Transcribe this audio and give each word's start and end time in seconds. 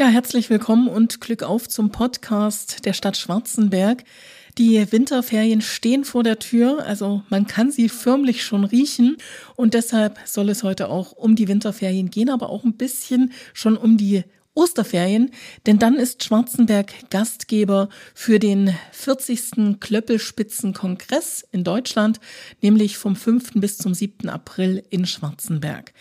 Ja, 0.00 0.06
herzlich 0.06 0.48
willkommen 0.48 0.86
und 0.86 1.20
Glück 1.20 1.42
auf 1.42 1.68
zum 1.68 1.90
Podcast 1.90 2.86
der 2.86 2.92
Stadt 2.92 3.16
Schwarzenberg. 3.16 4.04
Die 4.56 4.92
Winterferien 4.92 5.60
stehen 5.60 6.04
vor 6.04 6.22
der 6.22 6.38
Tür, 6.38 6.86
also 6.86 7.24
man 7.30 7.48
kann 7.48 7.72
sie 7.72 7.88
förmlich 7.88 8.44
schon 8.44 8.62
riechen 8.62 9.16
und 9.56 9.74
deshalb 9.74 10.16
soll 10.24 10.50
es 10.50 10.62
heute 10.62 10.88
auch 10.88 11.10
um 11.10 11.34
die 11.34 11.48
Winterferien 11.48 12.10
gehen, 12.10 12.30
aber 12.30 12.48
auch 12.48 12.62
ein 12.62 12.76
bisschen 12.76 13.32
schon 13.52 13.76
um 13.76 13.96
die 13.96 14.22
Osterferien, 14.58 15.30
denn 15.66 15.78
dann 15.78 15.94
ist 15.94 16.24
Schwarzenberg 16.24 16.92
Gastgeber 17.10 17.88
für 18.12 18.40
den 18.40 18.74
40. 18.90 19.78
Klöppelspitzenkongress 19.78 21.46
in 21.52 21.62
Deutschland, 21.62 22.18
nämlich 22.60 22.98
vom 22.98 23.14
5. 23.14 23.52
bis 23.54 23.78
zum 23.78 23.94
7. 23.94 24.28
April 24.28 24.82
in 24.90 25.06
Schwarzenberg. 25.06 25.92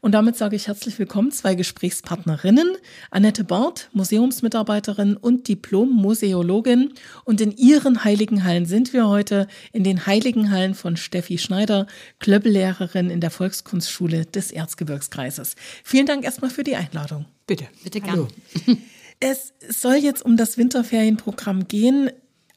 Und 0.00 0.12
damit 0.12 0.36
sage 0.36 0.56
ich 0.56 0.66
herzlich 0.66 0.98
willkommen 0.98 1.30
zwei 1.30 1.54
Gesprächspartnerinnen, 1.54 2.78
Annette 3.10 3.44
Barth, 3.44 3.90
Museumsmitarbeiterin 3.92 5.18
und 5.18 5.46
Diplom-Museologin. 5.48 6.94
Und 7.24 7.42
in 7.42 7.54
ihren 7.54 8.02
Heiligen 8.02 8.44
Hallen 8.44 8.64
sind 8.64 8.94
wir 8.94 9.08
heute 9.08 9.46
in 9.74 9.84
den 9.84 10.06
Heiligen 10.06 10.50
Hallen 10.50 10.74
von 10.74 10.96
Steffi 10.96 11.36
Schneider, 11.36 11.86
Klöppellehrerin 12.18 13.10
in 13.10 13.20
der 13.20 13.30
Volkskunstschule 13.30 14.24
des 14.24 14.52
Erzgebirgskreises. 14.52 15.54
Vielen 15.84 16.06
Dank 16.06 16.24
erstmal 16.24 16.50
für 16.50 16.64
die 16.64 16.76
Einladung. 16.76 17.26
Bitte. 17.46 17.66
Bitte 17.82 18.00
gerne. 18.00 18.28
Es 19.18 19.54
soll 19.70 19.94
jetzt 19.94 20.22
um 20.22 20.36
das 20.36 20.58
Winterferienprogramm 20.58 21.68
gehen. 21.68 22.10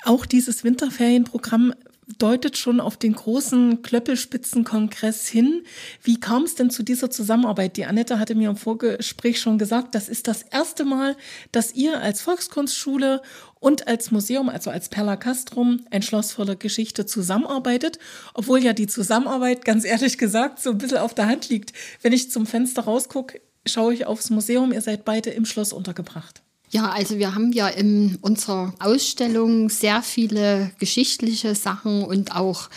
Auch 0.03 0.25
dieses 0.25 0.65
Winterferienprogramm 0.65 1.73
deutet 2.17 2.57
schon 2.57 2.79
auf 2.79 2.97
den 2.97 3.13
großen 3.13 3.81
Klöppelspitzenkongress 3.81 5.27
hin. 5.27 5.63
Wie 6.03 6.19
kam 6.19 6.43
es 6.43 6.55
denn 6.55 6.69
zu 6.69 6.83
dieser 6.83 7.09
Zusammenarbeit? 7.11 7.77
Die 7.77 7.85
Annette 7.85 8.19
hatte 8.19 8.35
mir 8.35 8.49
im 8.49 8.57
Vorgespräch 8.57 9.39
schon 9.39 9.57
gesagt, 9.57 9.93
das 9.93 10.09
ist 10.09 10.27
das 10.27 10.41
erste 10.41 10.85
Mal, 10.85 11.15
dass 11.51 11.73
ihr 11.75 12.01
als 12.01 12.21
Volkskunstschule 12.21 13.21
und 13.59 13.87
als 13.87 14.11
Museum, 14.11 14.49
also 14.49 14.69
als 14.69 14.89
Perla 14.89 15.17
Castrum, 15.17 15.85
ein 15.91 16.01
Schloss 16.01 16.31
voller 16.31 16.55
Geschichte 16.55 17.05
zusammenarbeitet, 17.05 17.99
obwohl 18.33 18.63
ja 18.63 18.73
die 18.73 18.87
Zusammenarbeit, 18.87 19.63
ganz 19.63 19.85
ehrlich 19.85 20.17
gesagt, 20.17 20.59
so 20.59 20.71
ein 20.71 20.77
bisschen 20.77 20.97
auf 20.97 21.13
der 21.13 21.27
Hand 21.27 21.49
liegt. 21.49 21.73
Wenn 22.01 22.13
ich 22.13 22.31
zum 22.31 22.45
Fenster 22.45 22.83
rausgucke, 22.83 23.39
schaue 23.71 23.93
ich 23.93 24.05
aufs 24.05 24.29
Museum. 24.29 24.71
Ihr 24.71 24.81
seid 24.81 25.05
beide 25.05 25.29
im 25.29 25.45
Schloss 25.45 25.73
untergebracht. 25.73 26.41
Ja, 26.71 26.89
also 26.91 27.17
wir 27.17 27.33
haben 27.33 27.51
ja 27.51 27.67
in 27.67 28.19
unserer 28.21 28.73
Ausstellung 28.79 29.69
sehr 29.69 30.03
viele 30.03 30.71
geschichtliche 30.79 31.55
Sachen 31.55 32.03
und 32.03 32.35
auch 32.35 32.69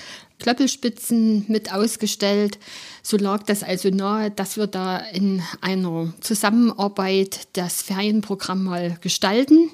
Klöppelspitzen 0.42 1.44
mit 1.48 1.72
ausgestellt. 1.72 2.58
So 3.02 3.16
lag 3.16 3.44
das 3.44 3.62
also 3.62 3.90
nahe, 3.90 4.30
dass 4.30 4.56
wir 4.56 4.66
da 4.66 4.96
in 4.98 5.42
einer 5.60 6.12
Zusammenarbeit 6.20 7.48
das 7.52 7.82
Ferienprogramm 7.82 8.64
mal 8.64 8.96
gestalten, 9.00 9.70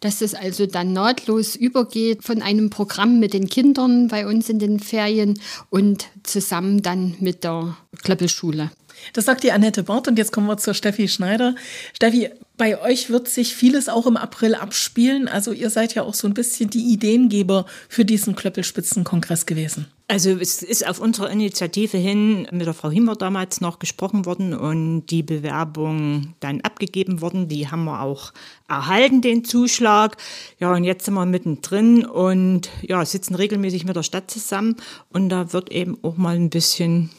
dass 0.00 0.20
es 0.20 0.34
also 0.34 0.66
dann 0.66 0.92
nahtlos 0.92 1.56
übergeht 1.56 2.22
von 2.22 2.42
einem 2.42 2.70
Programm 2.70 3.18
mit 3.18 3.32
den 3.32 3.48
Kindern 3.48 4.08
bei 4.08 4.26
uns 4.26 4.48
in 4.48 4.58
den 4.58 4.78
Ferien 4.78 5.40
und 5.70 6.06
zusammen 6.22 6.82
dann 6.82 7.16
mit 7.18 7.42
der 7.42 7.76
Klöppelschule. 8.02 8.70
Das 9.12 9.24
sagt 9.24 9.42
die 9.42 9.52
Annette 9.52 9.82
Bort 9.82 10.08
und 10.08 10.18
jetzt 10.18 10.32
kommen 10.32 10.46
wir 10.46 10.56
zur 10.56 10.74
Steffi 10.74 11.08
Schneider. 11.08 11.54
Steffi, 11.94 12.30
bei 12.56 12.80
euch 12.80 13.10
wird 13.10 13.28
sich 13.28 13.54
vieles 13.54 13.88
auch 13.88 14.06
im 14.06 14.16
April 14.16 14.54
abspielen. 14.54 15.26
Also 15.28 15.52
ihr 15.52 15.70
seid 15.70 15.94
ja 15.94 16.02
auch 16.02 16.14
so 16.14 16.28
ein 16.28 16.34
bisschen 16.34 16.70
die 16.70 16.92
Ideengeber 16.92 17.66
für 17.88 18.04
diesen 18.04 18.36
Klöppelspitzenkongress 18.36 19.46
gewesen. 19.46 19.86
Also 20.06 20.30
es 20.38 20.62
ist 20.62 20.86
auf 20.86 21.00
unsere 21.00 21.32
Initiative 21.32 21.96
hin 21.96 22.46
mit 22.52 22.66
der 22.66 22.74
Frau 22.74 22.90
Himmer 22.90 23.16
damals 23.16 23.60
noch 23.60 23.78
gesprochen 23.78 24.26
worden 24.26 24.52
und 24.52 25.06
die 25.06 25.22
Bewerbung 25.22 26.34
dann 26.40 26.60
abgegeben 26.60 27.22
worden. 27.22 27.48
Die 27.48 27.68
haben 27.68 27.84
wir 27.84 28.02
auch 28.02 28.32
erhalten, 28.68 29.22
den 29.22 29.44
Zuschlag. 29.44 30.16
Ja, 30.60 30.72
und 30.72 30.84
jetzt 30.84 31.06
sind 31.06 31.14
wir 31.14 31.24
mittendrin 31.24 32.04
und 32.04 32.68
ja, 32.82 33.04
sitzen 33.04 33.34
regelmäßig 33.34 33.84
mit 33.86 33.96
der 33.96 34.02
Stadt 34.02 34.30
zusammen 34.30 34.76
und 35.10 35.30
da 35.30 35.52
wird 35.52 35.72
eben 35.72 35.96
auch 36.02 36.18
mal 36.18 36.36
ein 36.36 36.50
bisschen 36.50 37.10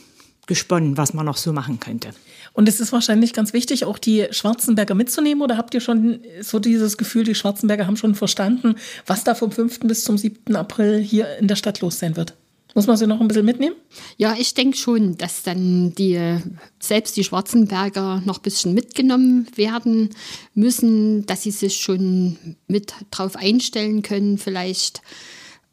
gesponnen, 0.48 0.98
was 0.98 1.14
man 1.14 1.26
noch 1.26 1.38
so 1.38 1.54
machen 1.54 1.80
könnte. 1.80 2.12
Und 2.54 2.70
es 2.70 2.80
ist 2.80 2.92
wahrscheinlich 2.92 3.34
ganz 3.34 3.54
wichtig, 3.54 3.86
auch 3.86 3.98
die 3.98 4.28
Schwarzenberger 4.32 4.96
mitzunehmen. 4.96 5.42
Oder 5.42 5.58
habt 5.58 5.74
ihr 5.74 5.82
schon 5.82 6.20
so 6.42 6.60
dieses 6.60 6.98
Gefühl, 6.98 7.24
die 7.24 7.36
Schwarzenberger 7.36 7.86
haben 7.88 7.98
schon 7.98 8.16
verstanden, 8.16 8.76
was 9.06 9.24
da 9.24 9.36
vom 9.36 9.52
5. 9.52 9.82
bis 9.82 10.04
zum 10.04 10.18
7. 10.18 10.56
April 10.56 11.00
hier 11.00 11.38
in 11.38 11.48
der 11.48 11.56
Stadt 11.56 11.82
los 11.82 12.00
sein 12.00 12.16
wird? 12.16 12.34
Muss 12.76 12.88
man 12.88 12.98
sie 12.98 13.08
noch 13.08 13.22
ein 13.22 13.30
bisschen 13.30 13.46
mitnehmen? 13.46 13.76
Ja, 14.18 14.36
ich 14.38 14.54
denke 14.54 14.78
schon, 14.78 15.18
dass 15.18 15.44
dann 15.44 15.96
die, 15.96 16.40
selbst 16.78 17.16
die 17.16 17.24
Schwarzenberger 17.24 18.22
noch 18.26 18.40
ein 18.40 18.42
bisschen 18.42 18.74
mitgenommen 18.74 19.48
werden 19.56 20.10
müssen, 20.54 21.26
dass 21.26 21.44
sie 21.44 21.52
sich 21.52 21.78
schon 21.78 22.58
mit 22.68 22.94
drauf 23.12 23.38
einstellen 23.38 24.02
können, 24.02 24.38
vielleicht, 24.38 25.02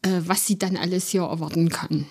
äh, 0.03 0.21
was 0.27 0.47
sie 0.47 0.59
dann 0.59 0.77
alles 0.77 1.09
hier 1.09 1.23
erwarten 1.23 1.71
kann. 1.71 2.07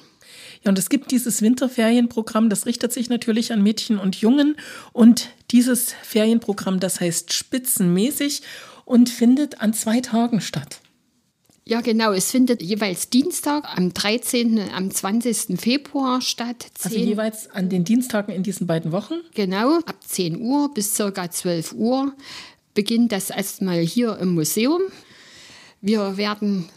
Ja, 0.64 0.70
und 0.70 0.78
es 0.78 0.90
gibt 0.90 1.12
dieses 1.12 1.42
Winterferienprogramm, 1.42 2.50
das 2.50 2.66
richtet 2.66 2.94
sich 2.94 3.10
natürlich 3.10 3.52
an 3.52 3.64
Mädchen 3.64 3.98
und 3.98 4.16
Jungen. 4.18 4.56
Und 4.94 5.30
dieses 5.50 5.94
Ferienprogramm, 6.04 6.80
das 6.80 7.00
heißt 7.00 7.34
spitzenmäßig 7.34 8.44
und 8.86 9.10
findet 9.10 9.60
an 9.62 9.74
zwei 9.74 10.02
Tagen 10.02 10.42
statt. 10.42 10.82
Ja, 11.66 11.82
genau. 11.82 12.12
Es 12.12 12.32
findet 12.32 12.62
jeweils 12.62 13.10
Dienstag 13.10 13.66
am 13.78 13.94
13. 13.94 14.60
und 14.60 14.74
am 14.74 14.92
20. 14.92 15.60
Februar 15.60 16.20
statt. 16.22 16.68
Also 16.84 16.98
jeweils 16.98 17.50
an 17.52 17.70
den 17.70 17.84
Dienstagen 17.84 18.34
in 18.34 18.44
diesen 18.44 18.68
beiden 18.68 18.92
Wochen? 18.92 19.16
Genau, 19.36 19.78
ab 19.78 19.96
10 20.06 20.42
Uhr 20.42 20.74
bis 20.74 20.96
circa 20.96 21.30
12 21.30 21.74
Uhr 21.74 22.14
beginnt 22.74 23.12
das 23.12 23.30
erstmal 23.30 23.80
hier 23.80 24.18
im 24.18 24.34
Museum. 24.34 24.82
Wir 25.82 26.18
werden 26.18 26.68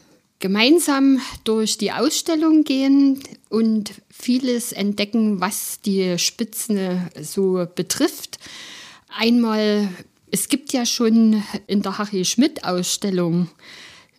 gemeinsam 0.45 1.23
durch 1.45 1.79
die 1.79 1.91
Ausstellung 1.91 2.65
gehen 2.65 3.19
und 3.49 3.93
vieles 4.11 4.73
entdecken, 4.73 5.41
was 5.41 5.81
die 5.81 6.19
Spitzen 6.19 7.09
so 7.19 7.67
betrifft. 7.75 8.39
Einmal, 9.09 9.89
es 10.31 10.51
gibt 10.51 10.75
ja 10.75 10.85
schon 10.85 11.43
in 11.67 11.81
der 11.81 11.97
Harry 11.97 12.27
Schmidt 12.27 12.63
Ausstellung 12.63 13.49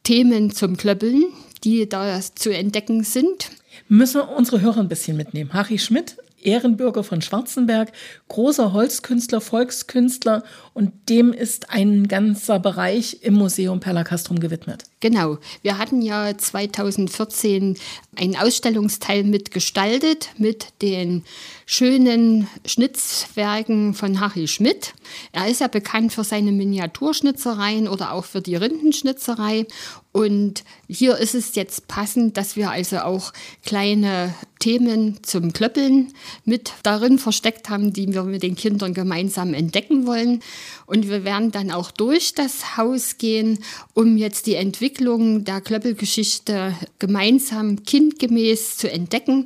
Themen 0.01 0.49
zum 0.49 0.77
Klöppeln, 0.77 1.25
die 1.63 1.87
da 1.87 2.19
zu 2.33 2.51
entdecken 2.51 3.03
sind. 3.03 3.51
Müssen 3.87 4.21
wir 4.21 4.29
unsere 4.29 4.61
Hörer 4.61 4.79
ein 4.79 4.89
bisschen 4.89 5.17
mitnehmen. 5.17 5.53
Harry 5.53 5.77
Schmidt 5.77 6.17
Ehrenbürger 6.41 7.03
von 7.03 7.21
Schwarzenberg, 7.21 7.91
großer 8.29 8.73
Holzkünstler, 8.73 9.41
Volkskünstler 9.41 10.43
und 10.73 10.91
dem 11.09 11.33
ist 11.33 11.69
ein 11.69 12.07
ganzer 12.07 12.59
Bereich 12.59 13.19
im 13.21 13.35
Museum 13.35 13.79
Perlacastrum 13.79 14.39
gewidmet. 14.39 14.85
Genau. 15.01 15.37
Wir 15.61 15.77
hatten 15.77 16.01
ja 16.01 16.37
2014 16.37 17.77
einen 18.15 18.35
Ausstellungsteil 18.37 19.23
mitgestaltet 19.23 20.29
mit 20.37 20.67
den 20.81 21.23
schönen 21.65 22.47
Schnitzwerken 22.65 23.93
von 23.93 24.19
Harry 24.21 24.47
Schmidt. 24.47 24.93
Er 25.31 25.47
ist 25.47 25.61
ja 25.61 25.67
bekannt 25.67 26.13
für 26.13 26.23
seine 26.23 26.51
Miniaturschnitzereien 26.51 27.87
oder 27.87 28.13
auch 28.13 28.25
für 28.25 28.41
die 28.41 28.55
Rindenschnitzerei. 28.55 29.67
Und 30.11 30.63
hier 30.87 31.17
ist 31.17 31.35
es 31.35 31.55
jetzt 31.55 31.89
passend, 31.89 32.37
dass 32.37 32.55
wir 32.55 32.71
also 32.71 32.99
auch 32.99 33.33
kleine 33.65 34.33
Themen 34.59 35.21
zum 35.23 35.51
Klöppeln 35.51 36.13
mit 36.45 36.71
darin 36.83 37.19
versteckt 37.19 37.69
haben, 37.69 37.91
die 37.91 38.13
wir 38.13 38.23
mit 38.23 38.41
den 38.41 38.55
Kindern 38.55 38.93
gemeinsam 38.93 39.53
entdecken 39.53 40.07
wollen. 40.07 40.41
Und 40.85 41.09
wir 41.09 41.23
werden 41.23 41.51
dann 41.51 41.71
auch 41.71 41.91
durch 41.91 42.33
das 42.33 42.77
Haus 42.77 43.17
gehen, 43.17 43.59
um 43.93 44.17
jetzt 44.17 44.45
die 44.45 44.55
Entwicklung 44.55 45.43
der 45.43 45.61
Klöppelgeschichte 45.61 46.75
gemeinsam 46.99 47.83
kindgemäß 47.83 48.77
zu 48.77 48.91
entdecken 48.91 49.45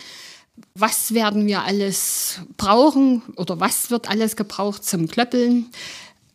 was 0.76 1.14
werden 1.14 1.46
wir 1.46 1.64
alles 1.64 2.40
brauchen 2.58 3.22
oder 3.36 3.60
was 3.60 3.92
wird 3.92 4.10
alles 4.10 4.36
gebraucht 4.36 4.84
zum 4.84 5.08
Klöppeln. 5.08 5.68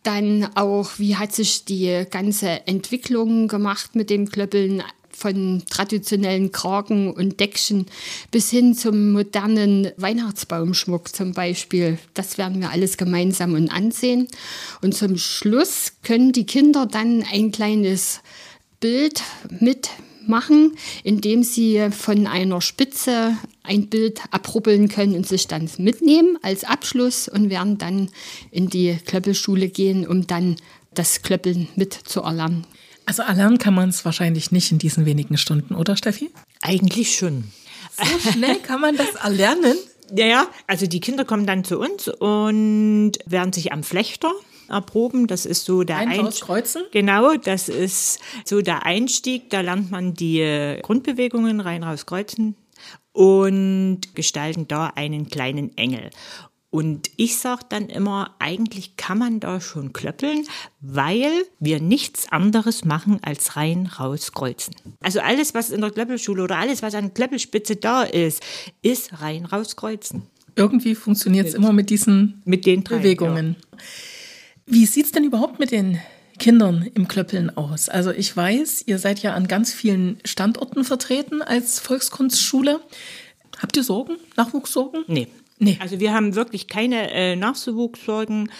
Dann 0.03 0.48
auch, 0.54 0.91
wie 0.98 1.16
hat 1.16 1.32
sich 1.32 1.64
die 1.64 2.05
ganze 2.11 2.67
Entwicklung 2.67 3.49
gemacht 3.49 3.94
mit 3.94 4.11
dem 4.11 4.28
Klöppeln 4.28 4.82
von 5.16 5.62
traditionellen 5.70 6.52
Kragen 6.52 7.12
und 7.12 7.40
Deckchen 7.40 7.87
bis 8.31 8.50
hin 8.50 8.75
zum 8.75 9.12
modernen 9.12 9.90
Weihnachtsbaumschmuck 9.96 11.14
zum 11.14 11.32
Beispiel. 11.32 11.99
Das 12.14 12.38
werden 12.38 12.61
wir 12.61 12.70
alles 12.70 12.96
gemeinsam 12.96 13.55
und 13.55 13.69
ansehen. 13.70 14.28
Und 14.82 14.94
zum 14.94 15.16
Schluss 15.16 15.93
können 16.02 16.32
die 16.32 16.46
Kinder 16.46 16.87
dann 16.87 17.25
ein 17.32 17.52
kleines 17.52 18.20
Bild 18.81 19.22
mit 19.61 19.90
machen, 20.26 20.76
indem 21.02 21.43
sie 21.43 21.88
von 21.90 22.26
einer 22.26 22.61
Spitze 22.61 23.37
ein 23.62 23.88
Bild 23.88 24.20
abrubbeln 24.31 24.88
können 24.88 25.14
und 25.14 25.26
sich 25.26 25.46
dann 25.46 25.69
mitnehmen 25.78 26.38
als 26.43 26.64
Abschluss 26.64 27.28
und 27.28 27.50
werden 27.50 27.78
dann 27.78 28.11
in 28.50 28.69
die 28.69 28.96
Klöppelschule 29.06 29.69
gehen, 29.69 30.06
um 30.06 30.26
dann 30.26 30.56
das 30.93 31.22
Klöppeln 31.22 31.69
mit 31.76 31.93
zu 31.93 32.20
erlernen. 32.20 32.66
Also 33.06 33.22
erlernen 33.22 33.58
kann 33.58 33.74
man 33.74 33.90
es 33.90 34.04
wahrscheinlich 34.04 34.50
nicht 34.50 34.72
in 34.72 34.78
diesen 34.78 35.06
wenigen 35.06 35.36
Stunden, 35.36 35.74
oder 35.74 35.96
Steffi? 35.96 36.30
Eigentlich 36.62 37.16
schon. 37.16 37.44
So 37.96 38.30
schnell 38.32 38.56
kann 38.56 38.80
man 38.80 38.96
das 38.96 39.14
erlernen? 39.14 39.76
Ja, 40.14 40.26
ja, 40.26 40.46
also 40.66 40.86
die 40.86 41.00
Kinder 41.00 41.24
kommen 41.24 41.46
dann 41.46 41.64
zu 41.64 41.78
uns 41.78 42.08
und 42.08 43.12
werden 43.26 43.52
sich 43.52 43.72
am 43.72 43.82
Flechter 43.82 44.32
erproben. 44.68 45.26
Das 45.26 45.46
ist 45.46 45.64
so 45.64 45.82
der 45.82 45.98
Einstieg. 45.98 46.92
Genau, 46.92 47.34
das 47.36 47.68
ist 47.68 48.20
so 48.44 48.60
der 48.60 48.84
Einstieg. 48.86 49.50
Da 49.50 49.60
lernt 49.60 49.90
man 49.90 50.14
die 50.14 50.78
Grundbewegungen 50.82 51.60
rein, 51.60 51.82
raus, 51.82 52.06
kreuzen 52.06 52.56
und 53.12 54.14
gestalten 54.14 54.66
da 54.68 54.88
einen 54.88 55.28
kleinen 55.28 55.76
Engel. 55.76 56.10
Und 56.75 57.09
ich 57.17 57.38
sage 57.38 57.62
dann 57.69 57.88
immer, 57.88 58.35
eigentlich 58.41 58.97
kann 58.97 59.17
man 59.17 59.38
da 59.38 59.61
schon 59.61 59.93
klöppeln, 59.93 60.44
weil 60.81 61.31
wir 61.61 61.81
nichts 61.81 62.26
anderes 62.32 62.85
machen 62.85 63.21
als 63.23 63.55
rein 63.55 63.87
raus 63.87 64.32
kreuzen. 64.32 64.75
Also 64.99 65.21
alles, 65.21 65.55
was 65.55 65.71
in 65.71 65.82
der 65.82 65.93
Klöppelschule 65.93 66.43
oder 66.43 66.56
alles, 66.56 66.82
was 66.82 66.97
an 66.97 67.15
Klöppelspitze 67.15 67.76
da 67.76 68.03
ist, 68.03 68.43
ist 68.82 69.23
rein 69.23 69.44
raus 69.44 69.76
kreuzen. 69.76 70.25
Irgendwie 70.56 70.97
funktioniert 70.97 71.47
es 71.47 71.55
immer 71.55 71.73
mit 71.73 71.91
diesen 71.91 72.43
mit 72.44 72.67
den 72.67 72.82
drei, 72.82 72.97
Bewegungen. 72.97 73.55
Ja. 73.55 73.79
Wie 74.67 74.87
sieht 74.87 75.05
es 75.06 75.12
denn 75.12 75.23
überhaupt 75.23 75.61
mit 75.61 75.71
den 75.71 76.00
Kindern 76.41 76.91
im 76.93 77.06
Klöppeln 77.06 77.56
aus? 77.56 77.88
Also 77.88 78.11
ich 78.11 78.37
weiß, 78.37 78.82
ihr 78.88 78.99
seid 78.99 79.21
ja 79.21 79.35
an 79.35 79.47
ganz 79.47 79.73
vielen 79.73 80.19
Standorten 80.25 80.82
vertreten 80.82 81.41
als 81.41 81.79
Volkskunstschule. 81.79 82.81
Habt 83.59 83.76
ihr 83.76 83.85
Sorgen, 83.85 84.17
Nachwuchssorgen? 84.37 85.05
Nee, 85.06 85.29
Nee. 85.58 85.78
Also 85.80 86.00
wir 86.00 86.12
haben 86.12 86.34
wirklich 86.34 86.66
keine 86.66 87.10
äh, 87.12 87.36
Nachwuchssorgen. 87.36 88.50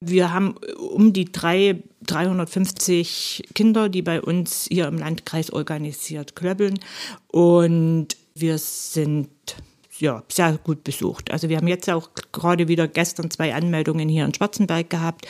Wir 0.00 0.32
haben 0.32 0.56
äh, 0.66 0.72
um 0.74 1.12
die 1.12 1.24
drei, 1.24 1.82
350 2.06 3.48
Kinder, 3.54 3.88
die 3.88 4.02
bei 4.02 4.20
uns 4.20 4.66
hier 4.70 4.86
im 4.86 4.98
Landkreis 4.98 5.50
organisiert 5.50 6.36
klöppeln. 6.36 6.78
Und 7.28 8.08
wir 8.34 8.58
sind 8.58 9.30
ja, 9.98 10.22
sehr 10.28 10.58
gut 10.62 10.84
besucht. 10.84 11.30
Also 11.30 11.48
wir 11.48 11.58
haben 11.58 11.68
jetzt 11.68 11.88
auch 11.90 12.10
gerade 12.32 12.68
wieder 12.68 12.88
gestern 12.88 13.30
zwei 13.30 13.54
Anmeldungen 13.54 14.08
hier 14.08 14.24
in 14.24 14.32
Schwarzenberg 14.34 14.88
gehabt. 14.88 15.26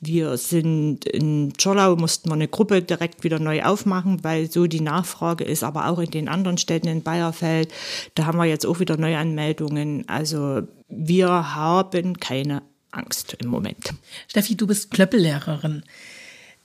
Wir 0.00 0.36
sind 0.36 1.04
in 1.04 1.52
Czorlau, 1.56 1.96
mussten 1.96 2.28
wir 2.28 2.34
eine 2.34 2.48
Gruppe 2.48 2.82
direkt 2.82 3.22
wieder 3.24 3.38
neu 3.38 3.62
aufmachen, 3.62 4.24
weil 4.24 4.50
so 4.50 4.66
die 4.66 4.80
Nachfrage 4.80 5.44
ist, 5.44 5.62
aber 5.62 5.88
auch 5.88 6.00
in 6.00 6.10
den 6.10 6.28
anderen 6.28 6.58
Städten 6.58 6.88
in 6.88 7.02
Bayerfeld. 7.02 7.72
Da 8.14 8.26
haben 8.26 8.38
wir 8.38 8.46
jetzt 8.46 8.66
auch 8.66 8.80
wieder 8.80 8.96
Neuanmeldungen. 8.96 10.08
Also 10.08 10.62
wir 10.88 11.54
haben 11.54 12.18
keine 12.18 12.62
Angst 12.90 13.36
im 13.38 13.48
Moment. 13.48 13.94
Steffi, 14.26 14.56
du 14.56 14.66
bist 14.66 14.90
Klöppellehrerin. 14.90 15.84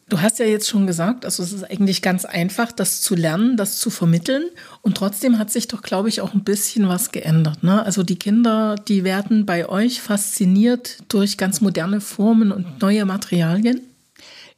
Du 0.07 0.21
hast 0.21 0.37
ja 0.37 0.45
jetzt 0.45 0.69
schon 0.69 0.85
gesagt, 0.85 1.25
also 1.25 1.41
es 1.41 1.51
ist 1.51 1.63
eigentlich 1.63 2.03
ganz 2.03 2.25
einfach, 2.25 2.71
das 2.71 3.01
zu 3.01 3.15
lernen, 3.15 3.57
das 3.57 3.79
zu 3.79 3.89
vermitteln. 3.89 4.51
Und 4.83 4.97
trotzdem 4.97 5.39
hat 5.39 5.49
sich 5.49 5.67
doch, 5.67 5.81
glaube 5.81 6.09
ich, 6.09 6.21
auch 6.21 6.35
ein 6.35 6.43
bisschen 6.43 6.87
was 6.87 7.11
geändert. 7.11 7.63
Ne? 7.63 7.83
Also 7.83 8.03
die 8.03 8.17
Kinder, 8.19 8.75
die 8.75 9.03
werden 9.03 9.47
bei 9.47 9.67
euch 9.67 10.01
fasziniert 10.01 10.99
durch 11.09 11.37
ganz 11.37 11.59
moderne 11.59 12.01
Formen 12.01 12.51
und 12.51 12.81
neue 12.81 13.03
Materialien. 13.05 13.81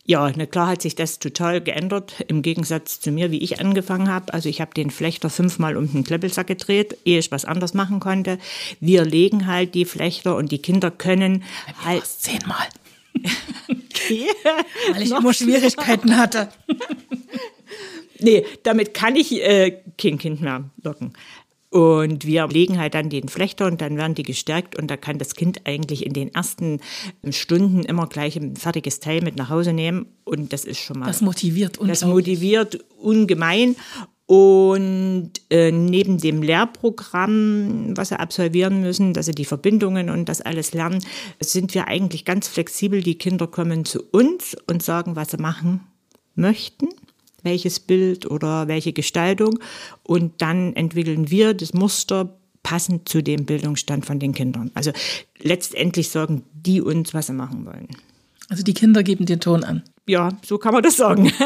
Ja, 0.03 0.29
na 0.35 0.45
klar 0.45 0.67
hat 0.67 0.81
sich 0.81 0.95
das 0.95 1.19
total 1.19 1.61
geändert, 1.61 2.15
im 2.27 2.41
Gegensatz 2.41 2.99
zu 2.99 3.11
mir, 3.11 3.31
wie 3.31 3.39
ich 3.39 3.61
angefangen 3.61 4.09
habe. 4.09 4.33
Also 4.33 4.49
ich 4.49 4.59
habe 4.59 4.73
den 4.73 4.91
Flechter 4.91 5.29
fünfmal 5.29 5.77
um 5.77 5.89
den 5.89 6.03
Kleppelsack 6.03 6.47
gedreht, 6.47 6.97
ehe 7.05 7.19
ich 7.19 7.31
was 7.31 7.45
anderes 7.45 7.73
machen 7.73 8.01
konnte. 8.01 8.37
Wir 8.81 9.05
legen 9.05 9.47
halt 9.47 9.75
die 9.75 9.85
Flechter 9.85 10.35
und 10.35 10.51
die 10.51 10.59
Kinder 10.59 10.91
können 10.91 11.43
halt... 11.85 12.05
Zehnmal. 12.05 12.67
Okay. 14.07 14.27
Weil 14.93 15.01
ich 15.01 15.11
immer 15.11 15.33
Schwierigkeiten 15.33 16.17
hatte. 16.17 16.49
nee, 18.19 18.45
damit 18.63 18.93
kann 18.93 19.15
ich 19.15 19.33
äh, 19.33 19.81
kein 19.97 20.17
Kind 20.17 20.41
mehr 20.41 20.69
locken. 20.81 21.13
Und 21.69 22.25
wir 22.25 22.47
legen 22.47 22.79
halt 22.79 22.93
dann 22.93 23.09
den 23.09 23.27
Flechter 23.27 23.65
und 23.65 23.81
dann 23.81 23.97
werden 23.97 24.15
die 24.15 24.23
gestärkt 24.23 24.77
und 24.77 24.89
da 24.89 24.95
kann 24.95 25.17
das 25.17 25.35
Kind 25.35 25.67
eigentlich 25.67 26.05
in 26.05 26.13
den 26.13 26.33
ersten 26.33 26.79
Stunden 27.29 27.83
immer 27.83 28.07
gleich 28.07 28.37
ein 28.37 28.55
fertiges 28.55 29.01
Teil 29.01 29.21
mit 29.21 29.35
nach 29.35 29.49
Hause 29.49 29.73
nehmen 29.73 30.05
und 30.23 30.53
das 30.53 30.63
ist 30.63 30.79
schon 30.79 30.99
mal. 30.99 31.07
Das 31.07 31.19
motiviert 31.19 31.77
Das 31.85 32.05
motiviert 32.05 32.85
ungemein 32.97 33.75
und 34.27 35.31
äh, 35.49 35.71
neben 35.71 36.17
dem 36.17 36.41
Lehrprogramm, 36.41 37.95
was 37.95 38.09
sie 38.09 38.19
absolvieren 38.19 38.81
müssen, 38.81 39.13
dass 39.13 39.27
sie 39.27 39.31
die 39.31 39.45
Verbindungen 39.45 40.09
und 40.09 40.27
das 40.27 40.41
alles 40.41 40.73
lernen, 40.73 41.03
sind 41.39 41.73
wir 41.73 41.87
eigentlich 41.87 42.25
ganz 42.25 42.49
flexibel. 42.49 43.01
Die 43.01 43.17
Kinder 43.17 43.47
kommen 43.47 43.85
zu 43.85 44.03
uns 44.11 44.55
und 44.67 44.83
sagen, 44.83 45.15
was 45.15 45.31
sie 45.31 45.37
machen 45.37 45.79
möchten, 46.35 46.89
welches 47.41 47.79
Bild 47.79 48.29
oder 48.29 48.67
welche 48.67 48.91
Gestaltung. 48.91 49.59
Und 50.03 50.41
dann 50.41 50.75
entwickeln 50.75 51.31
wir 51.31 51.53
das 51.53 51.73
Muster 51.73 52.37
passend 52.63 53.07
zu 53.07 53.23
dem 53.23 53.45
Bildungsstand 53.45 54.05
von 54.05 54.19
den 54.19 54.33
Kindern. 54.33 54.71
Also 54.73 54.91
letztendlich 55.39 56.09
sagen 56.09 56.43
die 56.51 56.81
uns, 56.81 57.13
was 57.13 57.27
sie 57.27 57.33
machen 57.33 57.65
wollen. 57.65 57.87
Also 58.49 58.61
die 58.61 58.73
Kinder 58.73 59.03
geben 59.03 59.25
den 59.25 59.39
Ton 59.39 59.63
an. 59.63 59.83
Ja, 60.05 60.37
so 60.45 60.57
kann 60.57 60.73
man 60.73 60.83
das 60.83 60.97
sagen. 60.97 61.31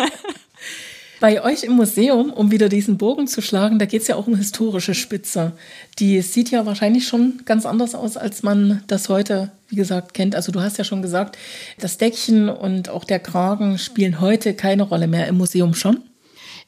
Bei 1.22 1.44
euch 1.44 1.62
im 1.62 1.74
Museum, 1.74 2.34
um 2.34 2.50
wieder 2.50 2.68
diesen 2.68 2.98
Bogen 2.98 3.28
zu 3.28 3.44
schlagen, 3.44 3.78
da 3.78 3.86
geht 3.86 4.02
es 4.02 4.08
ja 4.08 4.16
auch 4.16 4.26
um 4.26 4.36
historische 4.36 4.96
Spitze. 4.96 5.52
Die 6.00 6.20
sieht 6.24 6.50
ja 6.50 6.66
wahrscheinlich 6.66 7.08
schon 7.08 7.44
ganz 7.46 7.68
anders 7.68 7.94
aus, 7.94 8.18
als 8.18 8.42
man 8.42 8.84
das 8.88 9.08
heute, 9.08 9.52
wie 9.68 9.76
gesagt, 9.76 10.16
kennt. 10.16 10.36
Also 10.36 10.52
du 10.52 10.62
hast 10.62 10.80
ja 10.80 10.84
schon 10.84 11.04
gesagt, 11.04 11.38
das 11.78 12.00
Deckchen 12.00 12.50
und 12.50 12.90
auch 12.90 13.04
der 13.04 13.20
Kragen 13.20 13.78
spielen 13.78 14.20
heute 14.20 14.56
keine 14.56 14.82
Rolle 14.82 15.08
mehr 15.08 15.28
im 15.28 15.38
Museum 15.38 15.76
schon. 15.76 16.02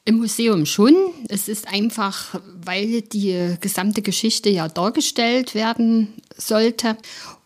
Im 0.06 0.18
Museum 0.18 0.68
schon. 0.68 0.94
Es 1.30 1.48
ist 1.48 1.68
einfach, 1.74 2.40
weil 2.64 3.02
die 3.02 3.56
gesamte 3.60 4.04
Geschichte 4.04 4.52
ja 4.52 4.68
dargestellt 4.68 5.56
werden 5.56 6.14
sollte. 6.38 6.96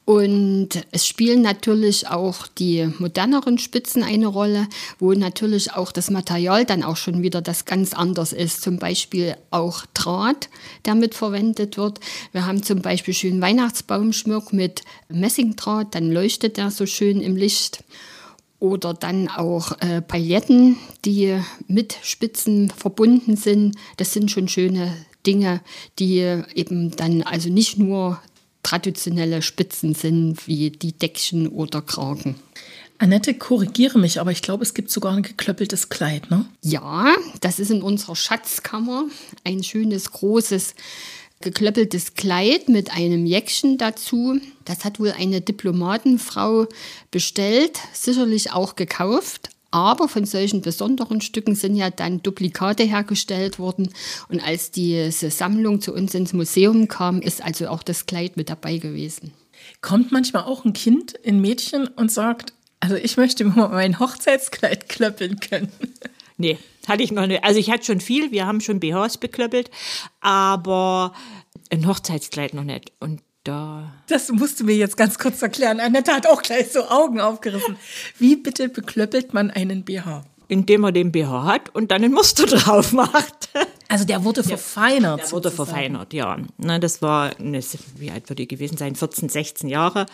Und 0.08 0.70
es 0.94 1.06
spielen 1.06 1.42
natürlich 1.42 2.08
auch 2.08 2.48
die 2.48 2.90
moderneren 2.98 3.58
Spitzen 3.58 4.04
eine 4.04 4.28
Rolle, 4.28 4.70
wo 5.00 5.12
natürlich 5.12 5.74
auch 5.74 5.92
das 5.92 6.10
Material 6.10 6.64
dann 6.64 6.82
auch 6.82 6.96
schon 6.96 7.24
wieder 7.24 7.42
das 7.42 7.66
ganz 7.66 7.92
anders 7.94 8.32
ist. 8.32 8.62
Zum 8.62 8.80
Beispiel 8.80 9.36
auch 9.52 9.86
Draht, 9.94 10.48
der 10.86 10.96
mit 10.96 11.14
verwendet 11.14 11.78
wird. 11.78 12.00
Wir 12.32 12.46
haben 12.46 12.64
zum 12.64 12.82
Beispiel 12.82 13.14
schönen 13.14 13.42
Weihnachtsbaumschmuck 13.42 14.54
mit 14.54 14.84
Messingdraht, 15.10 15.94
dann 15.94 16.10
leuchtet 16.10 16.56
der 16.56 16.72
so 16.72 16.86
schön 16.86 17.20
im 17.20 17.36
Licht. 17.36 17.84
Oder 18.60 18.94
dann 18.94 19.28
auch 19.28 19.74
äh, 19.82 20.02
Pailletten, 20.02 20.78
die 21.04 21.38
mit 21.68 21.98
Spitzen 22.02 22.70
verbunden 22.70 23.36
sind. 23.36 23.76
Das 23.98 24.14
sind 24.14 24.32
schon 24.32 24.48
schöne 24.48 24.96
Dinge, 25.26 25.60
die 26.00 26.44
eben 26.56 26.96
dann 26.96 27.24
also 27.24 27.50
nicht 27.50 27.78
nur 27.78 28.22
traditionelle 28.68 29.42
Spitzen 29.42 29.96
sind, 29.96 30.46
wie 30.46 30.72
die 30.72 30.92
Deckchen 30.92 31.48
oder 31.48 31.82
Kragen. 31.82 32.36
Annette, 32.98 33.34
korrigiere 33.34 33.98
mich, 33.98 34.20
aber 34.20 34.32
ich 34.32 34.42
glaube, 34.42 34.64
es 34.64 34.74
gibt 34.74 34.90
sogar 34.92 35.14
ein 35.16 35.24
geklöppeltes 35.24 35.88
Kleid, 35.88 36.30
ne? 36.32 36.46
Ja, 36.62 37.16
das 37.40 37.60
ist 37.60 37.72
in 37.72 37.82
unserer 37.82 38.16
Schatzkammer 38.16 39.06
ein 39.46 39.64
schönes, 39.64 40.12
großes, 40.12 40.74
geklöppeltes 41.40 42.16
Kleid 42.16 42.68
mit 42.68 42.92
einem 42.92 43.26
Jäckchen 43.26 43.78
dazu. 43.78 44.40
Das 44.66 44.84
hat 44.84 45.00
wohl 45.00 45.12
eine 45.12 45.40
Diplomatenfrau 45.40 46.68
bestellt, 47.10 47.80
sicherlich 47.94 48.52
auch 48.52 48.76
gekauft, 48.76 49.50
aber 49.72 50.08
von 50.08 50.26
solchen 50.26 50.62
besonderen 50.62 51.22
Stücken 51.22 51.56
sind 51.56 51.76
ja 51.76 51.90
dann 51.90 52.22
Duplikate 52.24 52.84
hergestellt 52.84 53.60
worden. 53.60 53.90
Und 54.30 54.40
als 54.40 54.72
diese 54.72 55.30
Sammlung 55.30 55.82
zu 55.82 55.94
uns 55.94 56.14
ins 56.14 56.34
Museum 56.34 56.88
kam, 56.88 57.22
ist 57.22 57.44
also 57.44 57.68
auch 57.68 57.84
das 57.84 58.06
Kleid 58.06 58.38
mit 58.38 58.50
dabei 58.50 58.78
gewesen. 58.78 59.34
Kommt 59.82 60.12
manchmal 60.12 60.44
auch 60.44 60.66
ein 60.66 60.74
Kind, 60.74 61.16
ein 61.26 61.42
Mädchen 61.42 61.88
und 61.88 62.12
sagt, 62.12 62.54
also 62.80 62.96
ich 62.96 63.18
möchte 63.18 63.44
mir 63.44 63.70
mein 63.70 64.00
Hochzeitskleid 64.00 64.90
klöppeln 64.90 65.40
können. 65.40 65.72
Nee, 66.40 66.60
hatte 66.88 67.02
ich 67.02 67.12
noch 67.12 67.26
nicht. 67.26 67.44
Also 67.44 67.60
ich 67.60 67.72
hatte 67.72 67.84
schon 67.84 68.00
viel, 68.00 68.32
wir 68.32 68.46
haben 68.46 68.62
schon 68.62 68.80
BHs 68.80 69.18
beklöppelt, 69.18 69.72
aber 70.22 71.14
ein 71.72 71.88
Hochzeitskleid 71.88 72.54
noch 72.54 72.64
nicht. 72.64 72.92
Und 73.00 73.22
da. 73.48 73.94
Das 74.08 74.30
musst 74.30 74.60
du 74.60 74.66
mir 74.66 74.76
jetzt 74.76 74.98
ganz 74.98 75.18
kurz 75.18 75.42
erklären. 75.42 75.80
Annette 75.80 76.14
hat 76.14 76.28
auch 76.28 76.42
gleich 76.42 76.72
so 76.72 76.88
Augen 76.88 77.20
aufgerissen. 77.20 77.78
Wie 78.18 78.36
bitte 78.36 78.70
beklöppelt 78.70 79.34
man 79.34 79.52
einen 79.52 79.84
BH? 79.84 80.26
Indem 80.50 80.82
man 80.82 80.94
den 80.94 81.12
BH 81.12 81.44
hat 81.44 81.76
und 81.76 81.92
dann 81.92 82.04
ein 82.04 82.12
Muster 82.12 82.46
drauf 82.48 82.94
macht. 82.94 83.50
Also 83.90 84.06
der 84.06 84.24
wurde 84.24 84.44
verfeinert. 84.44 85.22
Der 85.22 85.32
wurde 85.32 85.52
verfeinert, 85.52 86.14
ja. 86.14 86.38
Na, 86.58 86.80
das 86.80 87.02
war, 87.02 87.38
eine, 87.40 87.62
wie 87.98 88.12
alt 88.12 88.30
würde 88.30 88.44
die 88.44 88.48
gewesen 88.48 88.78
sein? 88.78 88.96
14, 88.96 89.30
16 89.30 89.70
Jahre. 89.70 90.06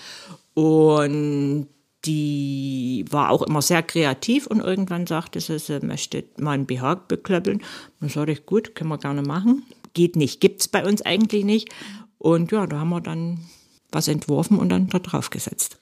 Und 0.53 1.67
die 2.05 3.05
war 3.09 3.29
auch 3.29 3.41
immer 3.43 3.61
sehr 3.61 3.81
kreativ 3.81 4.47
und 4.47 4.59
irgendwann 4.59 5.07
sagte 5.07 5.39
sie, 5.39 5.57
sie 5.57 5.79
möchte 5.79 6.25
mal 6.37 6.51
einen 6.51 6.65
BH 6.65 6.95
beklöppeln. 7.07 7.61
Dann 7.99 8.09
sagte 8.09 8.33
ich, 8.33 8.45
gut, 8.45 8.75
können 8.75 8.89
wir 8.89 8.97
gerne 8.97 9.21
machen. 9.21 9.63
Geht 9.93 10.15
nicht, 10.15 10.41
gibt 10.41 10.61
es 10.61 10.67
bei 10.67 10.85
uns 10.85 11.01
eigentlich 11.03 11.45
nicht. 11.45 11.69
Und 12.23 12.53
ja, 12.53 12.65
da 12.65 12.79
haben 12.79 12.89
wir 12.89 13.01
dann 13.01 13.39
was 13.91 14.07
entworfen 14.07 14.57
und 14.57 14.69
dann 14.69 14.87
da 14.87 14.99
drauf 14.99 15.29
gesetzt. 15.29 15.77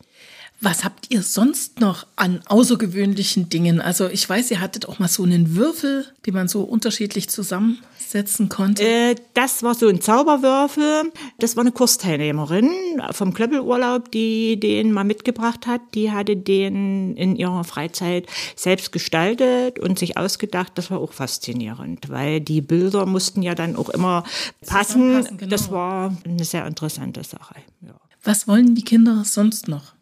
Was 0.64 0.84
habt 0.84 1.08
ihr 1.10 1.24
sonst 1.24 1.80
noch 1.80 2.06
an 2.16 2.42
außergewöhnlichen 2.46 3.50
Dingen? 3.50 3.82
Also 3.82 4.08
ich 4.08 4.30
weiß, 4.30 4.52
ihr 4.52 4.62
hattet 4.62 4.88
auch 4.88 5.00
mal 5.00 5.08
so 5.08 5.24
einen 5.24 5.56
Würfel, 5.56 6.06
den 6.28 6.36
man 6.36 6.48
so 6.48 6.62
unterschiedlich 6.62 7.30
zusammensetzen 7.30 8.48
konnte. 8.48 8.84
Äh, 8.84 9.16
das 9.34 9.64
war 9.64 9.74
so 9.74 9.88
ein 9.88 10.02
Zauberwürfel. 10.02 11.12
Das 11.40 11.56
war 11.56 11.62
eine 11.62 11.72
Kursteilnehmerin 11.72 12.70
vom 13.10 13.34
Klöppelurlaub, 13.34 14.12
die 14.12 14.60
den 14.60 14.92
mal 14.92 15.04
mitgebracht 15.04 15.66
hat. 15.66 15.82
Die 15.96 16.12
hatte 16.12 16.38
den 16.38 17.18
in 17.18 17.36
ihrer 17.36 17.64
Freizeit 17.64 18.28
selbst 18.56 18.92
gestaltet 18.92 19.80
und 19.80 19.98
sich 19.98 20.16
ausgedacht. 20.16 20.74
Das 20.76 20.92
war 20.92 21.00
auch 21.00 21.14
faszinierend, 21.14 22.08
weil 22.10 22.40
die 22.40 22.62
Bilder 22.62 23.08
mussten 23.08 23.42
ja 23.42 23.56
dann 23.56 23.76
auch 23.76 23.90
immer 23.90 24.26
passen. 24.68 25.26
Genau. 25.38 25.50
Das 25.50 25.72
war 25.72 26.16
eine 26.24 26.46
sehr 26.46 26.68
interessante 26.68 27.24
Sache. 27.24 27.56
Ja. 27.82 27.96
Was 28.24 28.48
wollen 28.48 28.76
die 28.76 28.84
Kinder 28.84 29.24
sonst 29.26 29.68
noch? 29.68 29.96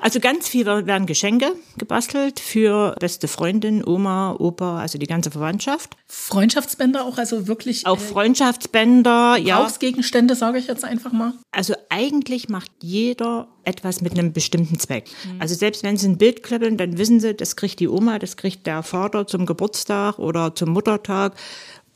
Also 0.00 0.18
ganz 0.20 0.48
viel 0.48 0.66
werden 0.66 1.06
Geschenke 1.06 1.52
gebastelt 1.78 2.40
für 2.40 2.96
beste 2.98 3.28
Freundin, 3.28 3.84
Oma, 3.86 4.34
Opa, 4.38 4.80
also 4.80 4.98
die 4.98 5.06
ganze 5.06 5.30
Verwandtschaft. 5.30 5.96
Freundschaftsbänder 6.08 7.04
auch, 7.04 7.18
also 7.18 7.46
wirklich. 7.46 7.86
Auch 7.86 7.96
äh, 7.96 8.00
Freundschaftsbänder, 8.00 9.36
ja. 9.36 9.70
Gegenstände, 9.78 10.34
sage 10.34 10.58
ich 10.58 10.66
jetzt 10.66 10.84
einfach 10.84 11.12
mal. 11.12 11.34
Also 11.52 11.74
eigentlich 11.88 12.48
macht 12.48 12.70
jeder 12.80 13.48
etwas 13.64 14.00
mit 14.00 14.12
einem 14.12 14.32
bestimmten 14.32 14.78
Zweck. 14.78 15.08
Mhm. 15.24 15.40
Also 15.40 15.54
selbst 15.54 15.82
wenn 15.84 15.96
sie 15.96 16.08
ein 16.08 16.18
Bild 16.18 16.42
klöppeln, 16.42 16.76
dann 16.76 16.98
wissen 16.98 17.20
sie, 17.20 17.34
das 17.34 17.56
kriegt 17.56 17.78
die 17.80 17.88
Oma, 17.88 18.18
das 18.18 18.36
kriegt 18.36 18.66
der 18.66 18.82
Vater 18.82 19.26
zum 19.26 19.46
Geburtstag 19.46 20.18
oder 20.18 20.54
zum 20.54 20.70
Muttertag 20.70 21.34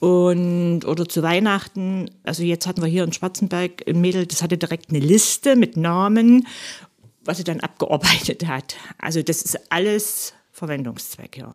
und 0.04 0.84
oder 0.84 1.08
zu 1.08 1.22
Weihnachten. 1.22 2.10
Also 2.24 2.42
jetzt 2.42 2.66
hatten 2.66 2.82
wir 2.82 2.88
hier 2.88 3.04
in 3.04 3.12
Schwarzenberg 3.12 3.84
ein 3.88 4.00
Mädel, 4.00 4.26
das 4.26 4.42
hatte 4.42 4.58
direkt 4.58 4.90
eine 4.90 4.98
Liste 4.98 5.56
mit 5.56 5.76
Namen 5.76 6.46
was 7.24 7.38
sie 7.38 7.44
dann 7.44 7.60
abgearbeitet 7.60 8.46
hat. 8.46 8.76
Also 8.98 9.22
das 9.22 9.42
ist 9.42 9.72
alles 9.72 10.34
Verwendungszweck, 10.54 11.36
ja. 11.36 11.52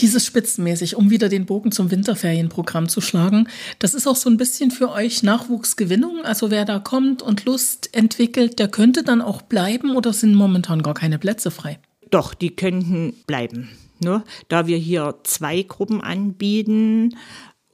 Dieses 0.00 0.26
spitzenmäßig, 0.26 0.96
um 0.96 1.10
wieder 1.10 1.28
den 1.28 1.46
Bogen 1.46 1.70
zum 1.70 1.92
Winterferienprogramm 1.92 2.88
zu 2.88 3.00
schlagen, 3.00 3.48
das 3.78 3.94
ist 3.94 4.08
auch 4.08 4.16
so 4.16 4.28
ein 4.28 4.36
bisschen 4.36 4.72
für 4.72 4.90
euch 4.90 5.22
Nachwuchsgewinnung. 5.22 6.24
Also 6.24 6.50
wer 6.50 6.64
da 6.64 6.80
kommt 6.80 7.22
und 7.22 7.44
Lust 7.44 7.90
entwickelt, 7.92 8.58
der 8.58 8.66
könnte 8.66 9.04
dann 9.04 9.22
auch 9.22 9.42
bleiben 9.42 9.94
oder 9.94 10.12
sind 10.12 10.34
momentan 10.34 10.82
gar 10.82 10.94
keine 10.94 11.20
Plätze 11.20 11.52
frei? 11.52 11.78
Doch, 12.10 12.34
die 12.34 12.50
könnten 12.50 13.14
bleiben. 13.26 13.70
Ne? 14.00 14.24
Da 14.48 14.66
wir 14.66 14.78
hier 14.78 15.14
zwei 15.22 15.62
Gruppen 15.62 16.00
anbieten 16.00 17.16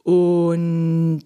und 0.03 1.25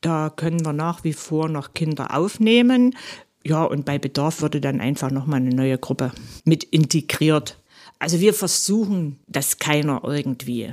da 0.00 0.30
können 0.30 0.64
wir 0.64 0.72
nach 0.72 1.04
wie 1.04 1.12
vor 1.12 1.48
noch 1.48 1.74
Kinder 1.74 2.16
aufnehmen. 2.16 2.96
Ja, 3.44 3.64
und 3.64 3.84
bei 3.84 3.98
Bedarf 3.98 4.40
würde 4.40 4.60
dann 4.60 4.80
einfach 4.80 5.10
nochmal 5.10 5.40
eine 5.40 5.54
neue 5.54 5.78
Gruppe 5.78 6.12
mit 6.44 6.64
integriert. 6.64 7.58
Also 7.98 8.20
wir 8.20 8.34
versuchen, 8.34 9.18
dass 9.26 9.58
keiner 9.58 10.02
irgendwie 10.04 10.72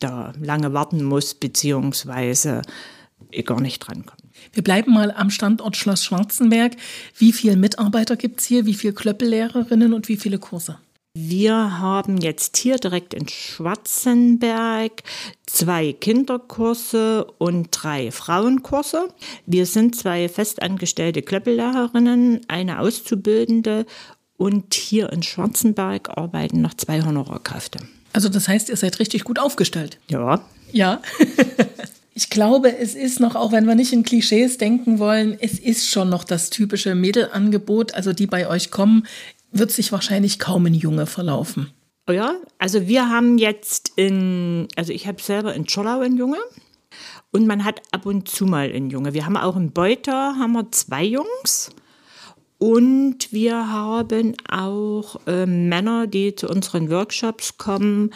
da 0.00 0.32
lange 0.40 0.72
warten 0.72 1.04
muss, 1.04 1.34
beziehungsweise 1.34 2.62
gar 3.44 3.60
nicht 3.60 3.80
drankommt. 3.80 4.22
Wir 4.52 4.62
bleiben 4.62 4.92
mal 4.92 5.10
am 5.12 5.30
Standort 5.30 5.76
Schloss 5.76 6.04
Schwarzenberg. 6.04 6.76
Wie 7.16 7.32
viele 7.32 7.56
Mitarbeiter 7.56 8.16
gibt 8.16 8.40
es 8.40 8.46
hier? 8.46 8.66
Wie 8.66 8.74
viele 8.74 8.92
Klöppellehrerinnen 8.92 9.92
und 9.92 10.08
wie 10.08 10.16
viele 10.16 10.38
Kurse? 10.38 10.78
Wir 11.16 11.78
haben 11.78 12.16
jetzt 12.16 12.56
hier 12.56 12.74
direkt 12.74 13.14
in 13.14 13.28
Schwarzenberg 13.28 15.04
zwei 15.46 15.92
Kinderkurse 15.92 17.26
und 17.38 17.68
drei 17.70 18.10
Frauenkurse. 18.10 19.10
Wir 19.46 19.66
sind 19.66 19.94
zwei 19.94 20.28
festangestellte 20.28 21.22
Klöppellehrerinnen, 21.22 22.40
eine 22.48 22.80
Auszubildende 22.80 23.86
und 24.38 24.74
hier 24.74 25.12
in 25.12 25.22
Schwarzenberg 25.22 26.08
arbeiten 26.18 26.60
noch 26.60 26.74
zwei 26.74 27.00
Honorarkräfte. 27.02 27.78
Also 28.12 28.28
das 28.28 28.48
heißt, 28.48 28.68
ihr 28.68 28.76
seid 28.76 28.98
richtig 28.98 29.22
gut 29.22 29.38
aufgestellt. 29.38 30.00
Ja. 30.08 30.44
Ja. 30.72 31.00
Ich 32.16 32.30
glaube, 32.30 32.78
es 32.78 32.94
ist 32.94 33.18
noch, 33.18 33.34
auch 33.34 33.50
wenn 33.50 33.66
wir 33.66 33.74
nicht 33.74 33.92
in 33.92 34.04
Klischees 34.04 34.56
denken 34.56 35.00
wollen, 35.00 35.36
es 35.40 35.58
ist 35.58 35.90
schon 35.90 36.08
noch 36.10 36.22
das 36.22 36.48
typische 36.48 36.94
Mädelangebot, 36.94 37.92
also 37.94 38.12
die 38.12 38.28
bei 38.28 38.46
euch 38.46 38.70
kommen 38.70 39.04
wird 39.54 39.70
sich 39.70 39.92
wahrscheinlich 39.92 40.38
kaum 40.38 40.66
ein 40.66 40.74
Junge 40.74 41.06
verlaufen. 41.06 41.70
Oh 42.08 42.12
ja, 42.12 42.34
also 42.58 42.86
wir 42.86 43.08
haben 43.08 43.38
jetzt 43.38 43.92
in, 43.96 44.68
also 44.76 44.92
ich 44.92 45.06
habe 45.06 45.22
selber 45.22 45.54
in 45.54 45.66
Czollau 45.66 46.00
einen 46.00 46.18
Junge 46.18 46.38
und 47.32 47.46
man 47.46 47.64
hat 47.64 47.80
ab 47.92 48.04
und 48.04 48.28
zu 48.28 48.44
mal 48.44 48.70
einen 48.70 48.90
Junge. 48.90 49.14
Wir 49.14 49.24
haben 49.24 49.38
auch 49.38 49.56
in 49.56 49.70
Beuter 49.70 50.36
haben 50.38 50.52
wir 50.52 50.70
zwei 50.70 51.04
Jungs 51.04 51.70
und 52.58 53.32
wir 53.32 53.70
haben 53.72 54.34
auch 54.50 55.20
äh, 55.26 55.46
Männer, 55.46 56.06
die 56.06 56.34
zu 56.34 56.48
unseren 56.48 56.90
Workshops 56.90 57.56
kommen, 57.56 58.10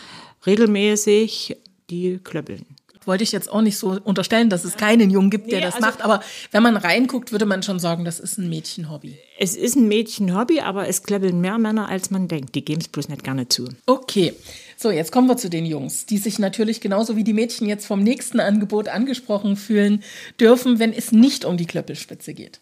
regelmäßig, 0.45 1.57
die 1.89 2.19
klöppeln 2.19 2.78
wollte 3.09 3.25
ich 3.25 3.33
jetzt 3.33 3.51
auch 3.51 3.63
nicht 3.63 3.77
so 3.77 3.99
unterstellen, 4.05 4.51
dass 4.51 4.65
es 4.65 4.77
keinen 4.77 5.11
Jungen 5.11 5.31
gibt, 5.31 5.51
der 5.51 5.59
nee, 5.59 5.65
das 5.65 5.75
also 5.75 5.87
macht. 5.87 6.03
Aber 6.03 6.23
wenn 6.53 6.63
man 6.63 6.77
reinguckt, 6.77 7.33
würde 7.33 7.47
man 7.47 7.65
schon 7.65 7.81
sagen, 7.81 8.05
das 8.05 8.21
ist 8.21 8.39
ein 8.39 8.49
Mädchenhobby. 8.49 9.19
Es 9.39 9.57
ist 9.57 9.75
ein 9.75 9.89
Mädchenhobby, 9.89 10.61
aber 10.61 10.87
es 10.87 11.03
klebbeln 11.03 11.41
mehr 11.41 11.59
Männer, 11.59 11.89
als 11.89 12.11
man 12.11 12.29
denkt. 12.29 12.55
Die 12.55 12.65
geben 12.65 12.81
es 12.81 12.89
bloß 12.89 13.09
nicht 13.09 13.25
gerne 13.25 13.49
zu. 13.49 13.69
Okay. 13.87 14.35
So, 14.77 14.93
jetzt 14.93 15.11
kommen 15.11 15.27
wir 15.27 15.37
zu 15.37 15.51
den 15.51 15.67
Jungs, 15.67 16.07
die 16.07 16.19
sich 16.19 16.39
natürlich 16.39 16.81
genauso 16.81 17.17
wie 17.17 17.25
die 17.25 17.33
Mädchen 17.33 17.67
jetzt 17.67 17.87
vom 17.87 18.01
nächsten 18.01 18.39
Angebot 18.39 18.87
angesprochen 18.87 19.57
fühlen 19.57 20.05
dürfen, 20.39 20.79
wenn 20.79 20.93
es 20.93 21.11
nicht 21.11 21.45
um 21.45 21.57
die 21.57 21.67
Klöppelspitze 21.67 22.33
geht. 22.33 22.61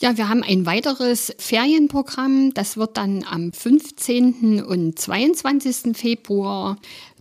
Ja, 0.00 0.16
wir 0.16 0.28
haben 0.28 0.44
ein 0.44 0.66
weiteres 0.66 1.34
Ferienprogramm. 1.38 2.54
Das 2.54 2.76
wird 2.76 2.96
dann 2.96 3.24
am 3.28 3.52
15. 3.52 4.62
und 4.62 4.96
22. 4.96 5.96
Februar 5.96 6.78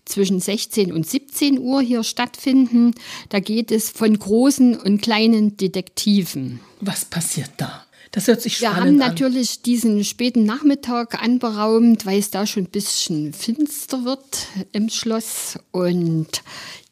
zwischen 0.08 0.40
16 0.40 0.92
und 0.92 1.08
17 1.08 1.60
Uhr 1.60 1.82
hier 1.82 2.04
stattfinden. 2.04 2.94
Da 3.30 3.40
geht 3.40 3.72
es 3.72 3.90
von 3.90 4.18
großen 4.18 4.76
und 4.76 5.02
kleinen 5.02 5.58
Detektiven. 5.58 6.60
Was 6.82 7.06
passiert 7.06 7.52
da? 7.58 7.84
Das 8.12 8.28
hört 8.28 8.42
sich 8.42 8.58
spannend 8.58 8.78
an. 8.78 8.84
Wir 8.84 8.90
haben 8.90 8.98
natürlich 8.98 9.62
diesen 9.62 10.04
späten 10.04 10.44
Nachmittag 10.44 11.22
anberaumt, 11.22 12.06
weil 12.06 12.20
es 12.20 12.32
da 12.32 12.48
schon 12.48 12.64
ein 12.64 12.70
bisschen 12.70 13.34
finster 13.34 14.06
wird 14.06 14.48
im 14.72 14.90
Schloss. 14.90 15.60
Und 15.72 16.42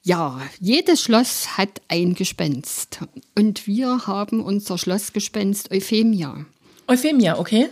ja, 0.03 0.41
jedes 0.59 1.01
Schloss 1.01 1.57
hat 1.57 1.81
ein 1.87 2.13
Gespenst. 2.13 2.99
Und 3.35 3.65
wir 3.65 4.05
haben 4.07 4.41
unser 4.41 4.77
Schlossgespenst 4.77 5.71
Euphemia. 5.71 6.45
Euphemia, 6.87 7.39
okay. 7.39 7.69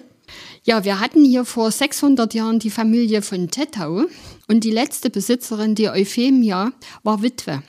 Ja, 0.65 0.85
wir 0.85 1.01
hatten 1.01 1.25
hier 1.25 1.43
vor 1.43 1.71
600 1.71 2.33
Jahren 2.33 2.57
die 2.57 2.69
Familie 2.69 3.21
von 3.21 3.51
Tettau 3.51 4.05
und 4.47 4.63
die 4.63 4.71
letzte 4.71 5.09
Besitzerin, 5.09 5.75
die 5.75 5.89
Euphemia, 5.89 6.71
war 7.03 7.21
Witwe. 7.21 7.63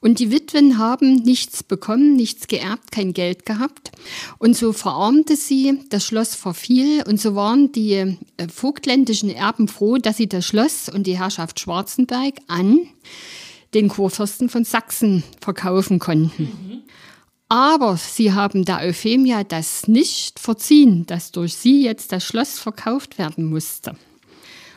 Und 0.00 0.18
die 0.18 0.30
Witwen 0.30 0.78
haben 0.78 1.16
nichts 1.16 1.62
bekommen, 1.62 2.16
nichts 2.16 2.46
geerbt, 2.46 2.90
kein 2.90 3.12
Geld 3.12 3.44
gehabt. 3.44 3.92
Und 4.38 4.56
so 4.56 4.72
verarmte 4.72 5.36
sie, 5.36 5.80
das 5.90 6.06
Schloss 6.06 6.34
verfiel 6.34 7.04
und 7.06 7.20
so 7.20 7.34
waren 7.34 7.70
die 7.72 7.92
äh, 7.92 8.16
vogtländischen 8.50 9.28
Erben 9.28 9.68
froh, 9.68 9.98
dass 9.98 10.16
sie 10.16 10.28
das 10.28 10.46
Schloss 10.46 10.88
und 10.88 11.06
die 11.06 11.18
Herrschaft 11.18 11.60
Schwarzenberg 11.60 12.36
an 12.46 12.80
den 13.74 13.88
Kurfürsten 13.88 14.48
von 14.48 14.64
Sachsen 14.64 15.22
verkaufen 15.42 15.98
konnten. 15.98 16.44
Mhm. 16.44 16.82
Aber 17.48 17.96
sie 17.96 18.32
haben 18.32 18.64
der 18.64 18.80
Euphemia 18.80 19.42
das 19.42 19.88
nicht 19.88 20.38
verziehen, 20.38 21.06
dass 21.06 21.32
durch 21.32 21.54
sie 21.54 21.82
jetzt 21.82 22.12
das 22.12 22.24
Schloss 22.24 22.58
verkauft 22.58 23.18
werden 23.18 23.46
musste. 23.46 23.96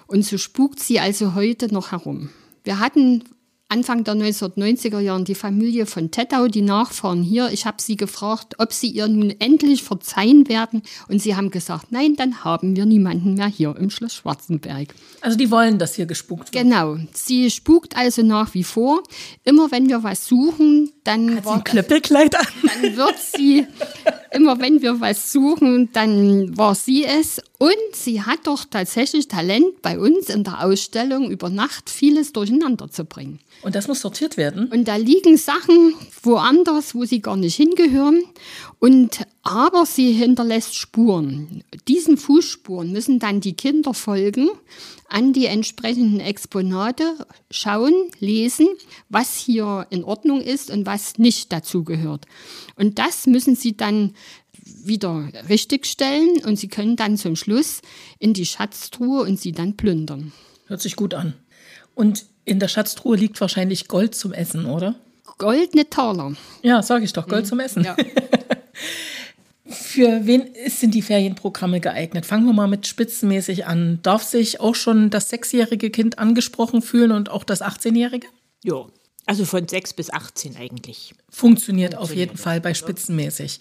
Und 0.08 0.24
so 0.26 0.38
spukt 0.38 0.80
sie 0.80 1.00
also 1.00 1.36
heute 1.36 1.74
noch 1.74 1.92
herum. 1.92 2.30
Wir 2.64 2.80
hatten 2.80 3.24
Anfang 3.72 4.04
der 4.04 4.16
1990er 4.16 5.00
Jahren 5.00 5.24
die 5.24 5.34
Familie 5.34 5.86
von 5.86 6.12
Tettau, 6.12 6.48
die 6.48 6.62
Nachfahren 6.62 7.24
hier. 7.24 7.52
Ich 7.54 7.66
habe 7.66 7.82
sie 7.82 7.96
gefragt, 7.96 8.56
ob 8.58 8.74
sie 8.74 8.90
ihr 8.90 9.08
nun 9.08 9.34
endlich 9.40 9.82
verzeihen 9.82 10.50
werden. 10.50 10.82
Und 11.08 11.22
sie 11.22 11.38
haben 11.38 11.52
gesagt, 11.52 11.90
nein, 11.90 12.18
dann 12.18 12.44
haben 12.44 12.76
wir 12.76 12.86
niemanden 12.86 13.36
mehr 13.36 13.48
hier 13.48 13.74
im 13.78 13.90
Schloss 13.90 14.14
Schwarzenberg. 14.14 14.94
Also 15.22 15.38
die 15.38 15.50
wollen, 15.52 15.80
dass 15.80 15.96
hier 15.96 16.06
gespukt 16.06 16.54
wird. 16.54 16.66
Genau. 16.66 16.98
Sie 17.14 17.50
spukt 17.50 17.96
also 17.96 18.24
nach 18.24 18.54
wie 18.54 18.66
vor. 18.66 19.04
Immer 19.46 19.72
wenn 19.72 19.88
wir 19.88 20.04
was 20.04 20.28
suchen, 20.28 20.92
dann, 21.06 21.38
Hat 21.38 21.46
sie 21.46 21.50
ein 21.52 21.64
Klöppelkleid 21.64 22.36
an. 22.36 22.46
dann 22.84 22.96
wird 22.98 23.20
sie, 23.20 23.66
immer 24.32 24.60
wenn 24.60 24.82
wir 24.82 25.00
was 25.02 25.32
suchen, 25.32 25.90
dann 25.94 26.58
war 26.58 26.74
sie 26.74 27.04
es. 27.04 27.42
Und 27.60 27.76
sie 27.94 28.22
hat 28.22 28.48
doch 28.48 28.66
tatsächlich 28.66 29.28
Talent, 29.28 29.82
bei 29.82 30.00
uns 30.00 30.30
in 30.30 30.44
der 30.44 30.66
Ausstellung 30.66 31.30
über 31.30 31.50
Nacht 31.50 31.90
vieles 31.90 32.34
durcheinander 32.34 32.90
zu 32.90 33.06
bringen. 33.06 33.40
Und 33.62 33.76
das 33.76 33.88
muss 33.88 34.02
sortiert 34.02 34.38
werden. 34.38 34.68
Und 34.72 34.88
da 34.88 34.96
liegen 34.96 35.38
Sachen 35.38 35.94
woanders, 36.24 36.96
wo 36.96 37.06
sie 37.06 37.22
gar 37.22 37.38
nicht 37.38 37.56
hingehören. 37.56 38.24
Und 38.80 39.20
aber 39.44 39.86
sie 39.86 40.14
hinterlässt 40.14 40.76
Spuren. 40.76 41.64
Diesen 41.88 42.18
Fußspuren 42.18 42.92
müssen 42.92 43.20
dann 43.20 43.42
die 43.42 43.54
Kinder 43.54 43.94
folgen, 43.94 44.50
an 45.12 45.34
die 45.34 45.46
entsprechenden 45.46 46.20
Exponate 46.22 47.04
schauen, 47.50 47.94
lesen, 48.20 48.68
was 49.10 49.36
hier 49.36 49.86
in 49.90 50.04
Ordnung 50.04 50.42
ist 50.42 50.72
und 50.72 50.86
was 50.86 51.18
nicht 51.18 51.52
dazu 51.52 51.84
gehört. 51.84 52.26
Und 52.76 52.98
das 52.98 53.28
müssen 53.28 53.56
sie 53.56 53.76
dann 53.76 54.14
wieder 54.64 55.30
richtigstellen 55.50 56.44
und 56.46 56.58
Sie 56.58 56.70
können 56.70 56.96
dann 56.96 57.18
zum 57.18 57.36
Schluss 57.36 57.82
in 58.20 58.34
die 58.34 58.46
Schatztruhe 58.46 59.24
und 59.24 59.40
sie 59.40 59.52
dann 59.52 59.76
plündern. 59.76 60.32
Hört 60.68 60.82
sich 60.82 60.96
gut 60.96 61.14
an. 61.14 61.34
Und 61.94 62.26
in 62.46 62.60
der 62.60 62.70
Schatztruhe 62.70 63.18
liegt 63.18 63.40
wahrscheinlich 63.42 63.88
Gold 63.88 64.16
zum 64.16 64.34
Essen, 64.34 64.66
oder? 64.66 64.96
Goldene 65.38 65.90
Taler. 65.90 66.34
Ja, 66.62 66.82
sage 66.82 67.04
ich 67.04 67.14
doch, 67.14 67.28
Gold 67.28 67.46
mhm. 67.46 67.50
zum 67.50 67.60
Essen. 67.60 67.84
Ja. 67.84 67.98
Für 69.72 70.26
wen 70.26 70.50
sind 70.68 70.94
die 70.94 71.02
Ferienprogramme 71.02 71.80
geeignet? 71.80 72.26
Fangen 72.26 72.46
wir 72.46 72.54
mal 72.54 72.68
mit 72.68 72.88
spitzenmäßig 72.88 73.66
an. 73.66 74.00
Darf 74.04 74.24
sich 74.24 74.60
auch 74.60 74.76
schon 74.76 75.10
das 75.10 75.30
sechsjährige 75.30 75.90
Kind 75.90 76.20
angesprochen 76.20 76.82
fühlen 76.82 77.12
und 77.12 77.30
auch 77.30 77.44
das 77.44 77.62
18-jährige? 77.62 78.28
Ja, 78.64 78.86
also 79.26 79.46
von 79.46 79.68
sechs 79.68 79.94
bis 79.94 80.12
18 80.12 80.58
eigentlich. 80.58 81.14
Funktioniert, 81.30 81.94
Funktioniert 81.94 81.96
auf 81.96 82.14
jeden 82.14 82.38
Fall 82.38 82.62
bei 82.62 82.74
spitzenmäßig. 82.74 83.60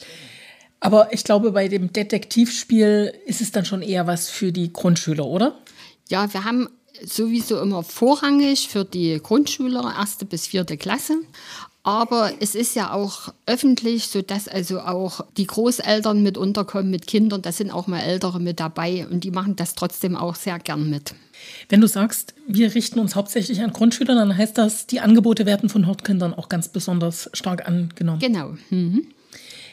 Aber 0.81 1.13
ich 1.13 1.25
glaube, 1.25 1.53
bei 1.53 1.69
dem 1.69 1.93
Detektivspiel 1.93 3.13
ist 3.27 3.41
es 3.41 3.53
dann 3.53 3.65
schon 3.65 3.83
eher 3.83 4.07
was 4.07 4.31
für 4.31 4.51
die 4.51 4.73
Grundschüler, 4.73 5.27
oder? 5.27 5.59
Ja, 6.09 6.33
wir 6.33 6.45
haben 6.45 6.69
sowieso 7.05 7.61
immer 7.61 7.83
vorrangig 7.83 8.69
für 8.69 8.85
die 8.85 9.21
Grundschüler, 9.23 9.95
erste 9.97 10.25
bis 10.25 10.47
vierte 10.47 10.77
Klasse. 10.77 11.19
Aber 11.83 12.33
es 12.41 12.55
ist 12.55 12.77
ja 12.77 12.93
auch 12.93 13.33
öffentlich, 13.47 14.09
sodass 14.09 14.49
also 14.49 14.81
auch 14.81 15.25
die 15.37 15.47
Großeltern 15.47 16.23
mit 16.23 16.37
unterkommen 16.37 16.91
mit 16.91 17.07
Kindern. 17.07 17.41
Da 17.41 17.53
sind 17.53 17.71
auch 17.71 17.87
mal 17.87 18.01
Ältere 18.01 18.39
mit 18.39 18.61
dabei 18.61 19.07
und 19.11 19.25
die 19.25 19.31
machen 19.31 19.57
das 19.57 19.75
trotzdem 19.75 20.15
auch 20.15 20.35
sehr 20.35 20.59
gern 20.59 20.91
mit. 20.91 21.15
Wenn 21.71 21.81
du 21.81 21.89
sagst, 21.89 22.35
wir 22.47 22.75
richten 22.75 22.99
uns 22.99 23.15
hauptsächlich 23.15 23.63
an 23.63 23.73
Grundschüler, 23.73 24.15
dann 24.15 24.37
heißt 24.37 24.59
das, 24.59 24.87
die 24.87 25.01
Angebote 25.01 25.47
werden 25.47 25.71
von 25.71 25.87
Hortkindern 25.87 26.35
auch 26.35 26.51
ganz 26.51 26.69
besonders 26.69 27.31
stark 27.33 27.67
angenommen. 27.67 28.21
Genau. 28.21 28.57
Mhm. 28.69 29.07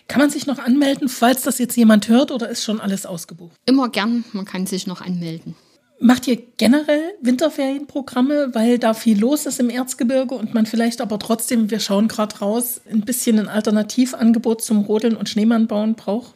Kann 0.08 0.22
man 0.22 0.30
sich 0.30 0.48
noch 0.48 0.60
anmelden, 0.60 1.10
falls 1.10 1.42
das 1.42 1.60
jetzt 1.60 1.76
jemand 1.76 2.08
hört 2.08 2.32
oder 2.32 2.48
ist 2.48 2.64
schon 2.64 2.80
alles 2.80 3.06
ausgebucht? 3.06 3.58
Immer 3.66 3.90
gern, 3.90 4.24
man 4.32 4.46
kann 4.46 4.66
sich 4.66 4.88
noch 4.88 5.02
anmelden. 5.02 5.56
Macht 6.00 6.28
ihr 6.28 6.38
generell 6.58 7.16
Winterferienprogramme, 7.22 8.54
weil 8.54 8.78
da 8.78 8.94
viel 8.94 9.20
los 9.20 9.48
ist 9.48 9.60
im 9.60 9.72
Erzgebirge 9.72 10.36
und 10.36 10.54
man 10.54 10.68
vielleicht 10.68 11.02
aber 11.02 11.18
trotzdem, 11.18 11.72
wir 11.72 11.80
schauen 11.80 12.08
gerade 12.08 12.38
raus, 12.38 12.82
ein 12.90 13.02
bisschen 13.02 13.40
ein 13.40 13.48
Alternativangebot 13.48 14.62
zum 14.62 14.82
Rodeln 14.82 15.18
und 15.18 15.28
Schneemannbauen 15.28 15.96
braucht? 15.96 16.36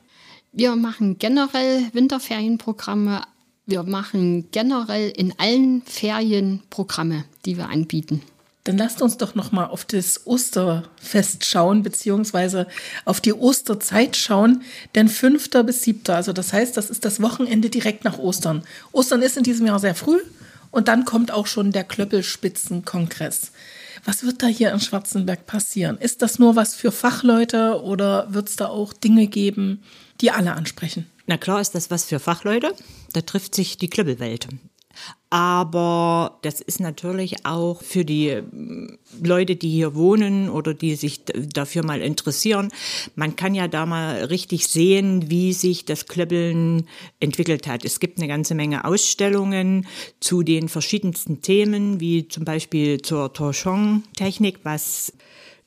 Wir 0.51 0.75
machen 0.75 1.19
generell 1.19 1.85
Winterferienprogramme. 1.93 3.21
Wir 3.67 3.83
machen 3.83 4.49
generell 4.51 5.13
in 5.15 5.33
allen 5.37 5.83
Ferien 5.83 6.63
Programme, 6.71 7.25
die 7.45 7.57
wir 7.57 7.69
anbieten. 7.69 8.21
Dann 8.63 8.77
lasst 8.77 9.01
uns 9.01 9.17
doch 9.17 9.33
noch 9.33 9.51
mal 9.51 9.65
auf 9.65 9.85
das 9.85 10.27
Osterfest 10.27 11.45
schauen, 11.45 11.81
beziehungsweise 11.81 12.67
auf 13.05 13.19
die 13.19 13.33
Osterzeit 13.33 14.15
schauen. 14.15 14.61
Denn 14.93 15.07
5. 15.07 15.49
bis 15.65 15.81
7., 15.83 16.13
also 16.13 16.31
das 16.31 16.53
heißt, 16.53 16.77
das 16.77 16.89
ist 16.91 17.03
das 17.03 17.21
Wochenende 17.21 17.69
direkt 17.69 18.03
nach 18.03 18.19
Ostern. 18.19 18.63
Ostern 18.91 19.23
ist 19.23 19.37
in 19.37 19.43
diesem 19.43 19.65
Jahr 19.65 19.79
sehr 19.79 19.95
früh 19.95 20.19
und 20.69 20.87
dann 20.87 21.05
kommt 21.05 21.31
auch 21.31 21.47
schon 21.47 21.71
der 21.71 21.83
Klöppelspitzenkongress. 21.83 23.51
Was 24.05 24.23
wird 24.23 24.41
da 24.41 24.47
hier 24.47 24.71
in 24.71 24.79
Schwarzenberg 24.79 25.45
passieren? 25.45 25.97
Ist 25.97 26.21
das 26.21 26.39
nur 26.39 26.55
was 26.55 26.75
für 26.75 26.91
Fachleute 26.91 27.81
oder 27.81 28.33
wird 28.33 28.49
es 28.49 28.55
da 28.55 28.67
auch 28.67 28.93
Dinge 28.93 29.27
geben, 29.27 29.83
die 30.21 30.31
alle 30.31 30.53
ansprechen? 30.53 31.07
Na 31.27 31.37
klar 31.37 31.61
ist 31.61 31.75
das 31.75 31.91
was 31.91 32.05
für 32.05 32.19
Fachleute. 32.19 32.73
Da 33.13 33.21
trifft 33.21 33.53
sich 33.53 33.77
die 33.77 33.89
Klöppelwelt. 33.89 34.47
Aber 35.33 36.39
das 36.41 36.59
ist 36.59 36.81
natürlich 36.81 37.45
auch 37.45 37.81
für 37.81 38.03
die 38.03 38.27
ähm, 38.27 38.97
Leute, 39.23 39.55
die 39.55 39.69
hier 39.69 39.95
wohnen 39.95 40.49
oder 40.49 40.73
die 40.73 40.95
sich 40.95 41.21
dafür 41.23 41.85
mal 41.85 42.01
interessieren. 42.01 42.67
Man 43.15 43.37
kann 43.37 43.55
ja 43.55 43.69
da 43.69 43.85
mal 43.85 44.25
richtig 44.25 44.67
sehen, 44.67 45.29
wie 45.29 45.53
sich 45.53 45.85
das 45.85 46.07
Klöppeln 46.07 46.85
entwickelt 47.21 47.65
hat. 47.65 47.85
Es 47.85 48.01
gibt 48.01 48.17
eine 48.17 48.27
ganze 48.27 48.55
Menge 48.55 48.83
Ausstellungen 48.83 49.87
zu 50.19 50.43
den 50.43 50.67
verschiedensten 50.67 51.41
Themen, 51.41 52.01
wie 52.01 52.27
zum 52.27 52.43
Beispiel 52.43 53.01
zur 53.01 53.31
Torchon-Technik, 53.31 54.59
was 54.63 55.13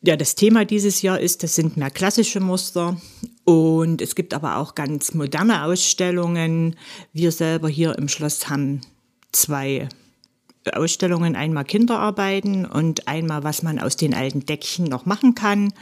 ja 0.02 0.16
das 0.16 0.34
Thema 0.34 0.66
dieses 0.66 1.00
Jahr 1.00 1.18
ist. 1.18 1.42
Das 1.42 1.54
sind 1.54 1.78
mehr 1.78 1.90
klassische 1.90 2.40
Muster. 2.40 3.00
Und 3.44 4.02
es 4.02 4.14
gibt 4.14 4.34
aber 4.34 4.58
auch 4.58 4.74
ganz 4.74 5.14
moderne 5.14 5.64
Ausstellungen. 5.64 6.76
Wir 7.14 7.32
selber 7.32 7.70
hier 7.70 7.96
im 7.96 8.08
Schloss 8.08 8.50
haben 8.50 8.82
zwei 9.34 9.88
Ausstellungen, 10.72 11.36
einmal 11.36 11.64
Kinderarbeiten 11.64 12.64
und 12.64 13.06
einmal, 13.06 13.44
was 13.44 13.62
man 13.62 13.78
aus 13.78 13.96
den 13.96 14.14
alten 14.14 14.46
Deckchen 14.46 14.84
noch 14.84 15.06
machen 15.06 15.34
kann. 15.34 15.72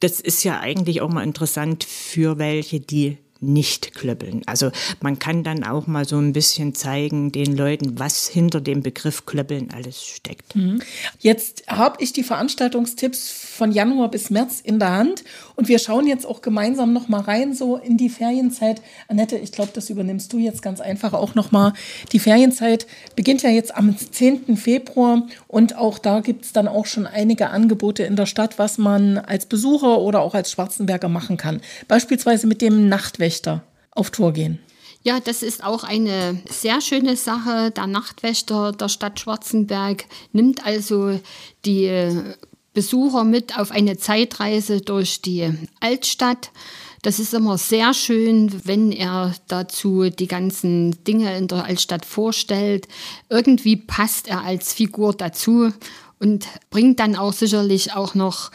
Das 0.00 0.20
ist 0.20 0.44
ja 0.44 0.60
eigentlich 0.60 1.00
auch 1.00 1.10
mal 1.10 1.24
interessant 1.24 1.84
für 1.84 2.38
welche, 2.38 2.80
die 2.80 3.18
nicht 3.40 3.94
klöppeln. 3.94 4.42
Also 4.46 4.70
man 5.00 5.18
kann 5.18 5.42
dann 5.44 5.64
auch 5.64 5.86
mal 5.86 6.04
so 6.04 6.18
ein 6.18 6.32
bisschen 6.32 6.74
zeigen 6.74 7.32
den 7.32 7.56
Leuten, 7.56 7.98
was 7.98 8.28
hinter 8.28 8.60
dem 8.60 8.82
Begriff 8.82 9.24
klöppeln 9.24 9.70
alles 9.72 10.04
steckt. 10.04 10.54
Mhm. 10.54 10.82
Jetzt 11.18 11.64
habe 11.66 12.02
ich 12.02 12.12
die 12.12 12.22
Veranstaltungstipps 12.22 13.30
von 13.30 13.72
Januar 13.72 14.10
bis 14.10 14.30
März 14.30 14.60
in 14.60 14.78
der 14.78 14.90
Hand 14.90 15.24
und 15.60 15.68
wir 15.68 15.78
schauen 15.78 16.06
jetzt 16.06 16.24
auch 16.24 16.40
gemeinsam 16.40 16.94
noch 16.94 17.08
mal 17.08 17.20
rein 17.20 17.52
so 17.52 17.76
in 17.76 17.98
die 17.98 18.08
Ferienzeit. 18.08 18.80
Annette, 19.08 19.36
ich 19.36 19.52
glaube, 19.52 19.72
das 19.74 19.90
übernimmst 19.90 20.32
du 20.32 20.38
jetzt 20.38 20.62
ganz 20.62 20.80
einfach 20.80 21.12
auch 21.12 21.34
noch 21.34 21.52
mal. 21.52 21.74
Die 22.12 22.18
Ferienzeit 22.18 22.86
beginnt 23.14 23.42
ja 23.42 23.50
jetzt 23.50 23.76
am 23.76 23.94
10. 23.94 24.56
Februar 24.56 25.26
und 25.48 25.76
auch 25.76 25.98
da 25.98 26.20
gibt 26.20 26.46
es 26.46 26.54
dann 26.54 26.66
auch 26.66 26.86
schon 26.86 27.06
einige 27.06 27.50
Angebote 27.50 28.04
in 28.04 28.16
der 28.16 28.24
Stadt, 28.24 28.58
was 28.58 28.78
man 28.78 29.18
als 29.18 29.44
Besucher 29.44 29.98
oder 29.98 30.22
auch 30.22 30.34
als 30.34 30.50
Schwarzenberger 30.50 31.10
machen 31.10 31.36
kann. 31.36 31.60
Beispielsweise 31.88 32.46
mit 32.46 32.62
dem 32.62 32.88
Nachtwächter 32.88 33.62
auf 33.90 34.10
Tour 34.10 34.32
gehen. 34.32 34.60
Ja, 35.02 35.20
das 35.20 35.42
ist 35.42 35.62
auch 35.62 35.84
eine 35.84 36.40
sehr 36.48 36.80
schöne 36.80 37.16
Sache. 37.16 37.70
Der 37.70 37.86
Nachtwächter 37.86 38.72
der 38.72 38.88
Stadt 38.88 39.20
Schwarzenberg 39.20 40.06
nimmt 40.32 40.64
also 40.64 41.20
die 41.66 42.14
Besucher 42.72 43.24
mit 43.24 43.58
auf 43.58 43.70
eine 43.70 43.96
Zeitreise 43.96 44.80
durch 44.80 45.22
die 45.22 45.50
Altstadt. 45.80 46.50
Das 47.02 47.18
ist 47.18 47.32
immer 47.32 47.56
sehr 47.56 47.94
schön, 47.94 48.60
wenn 48.64 48.92
er 48.92 49.34
dazu 49.48 50.10
die 50.10 50.28
ganzen 50.28 51.02
Dinge 51.04 51.36
in 51.36 51.48
der 51.48 51.64
Altstadt 51.64 52.04
vorstellt. 52.04 52.88
Irgendwie 53.28 53.76
passt 53.76 54.28
er 54.28 54.42
als 54.42 54.72
Figur 54.72 55.14
dazu 55.14 55.72
und 56.18 56.46
bringt 56.68 57.00
dann 57.00 57.16
auch 57.16 57.32
sicherlich 57.32 57.94
auch 57.94 58.14
noch 58.14 58.50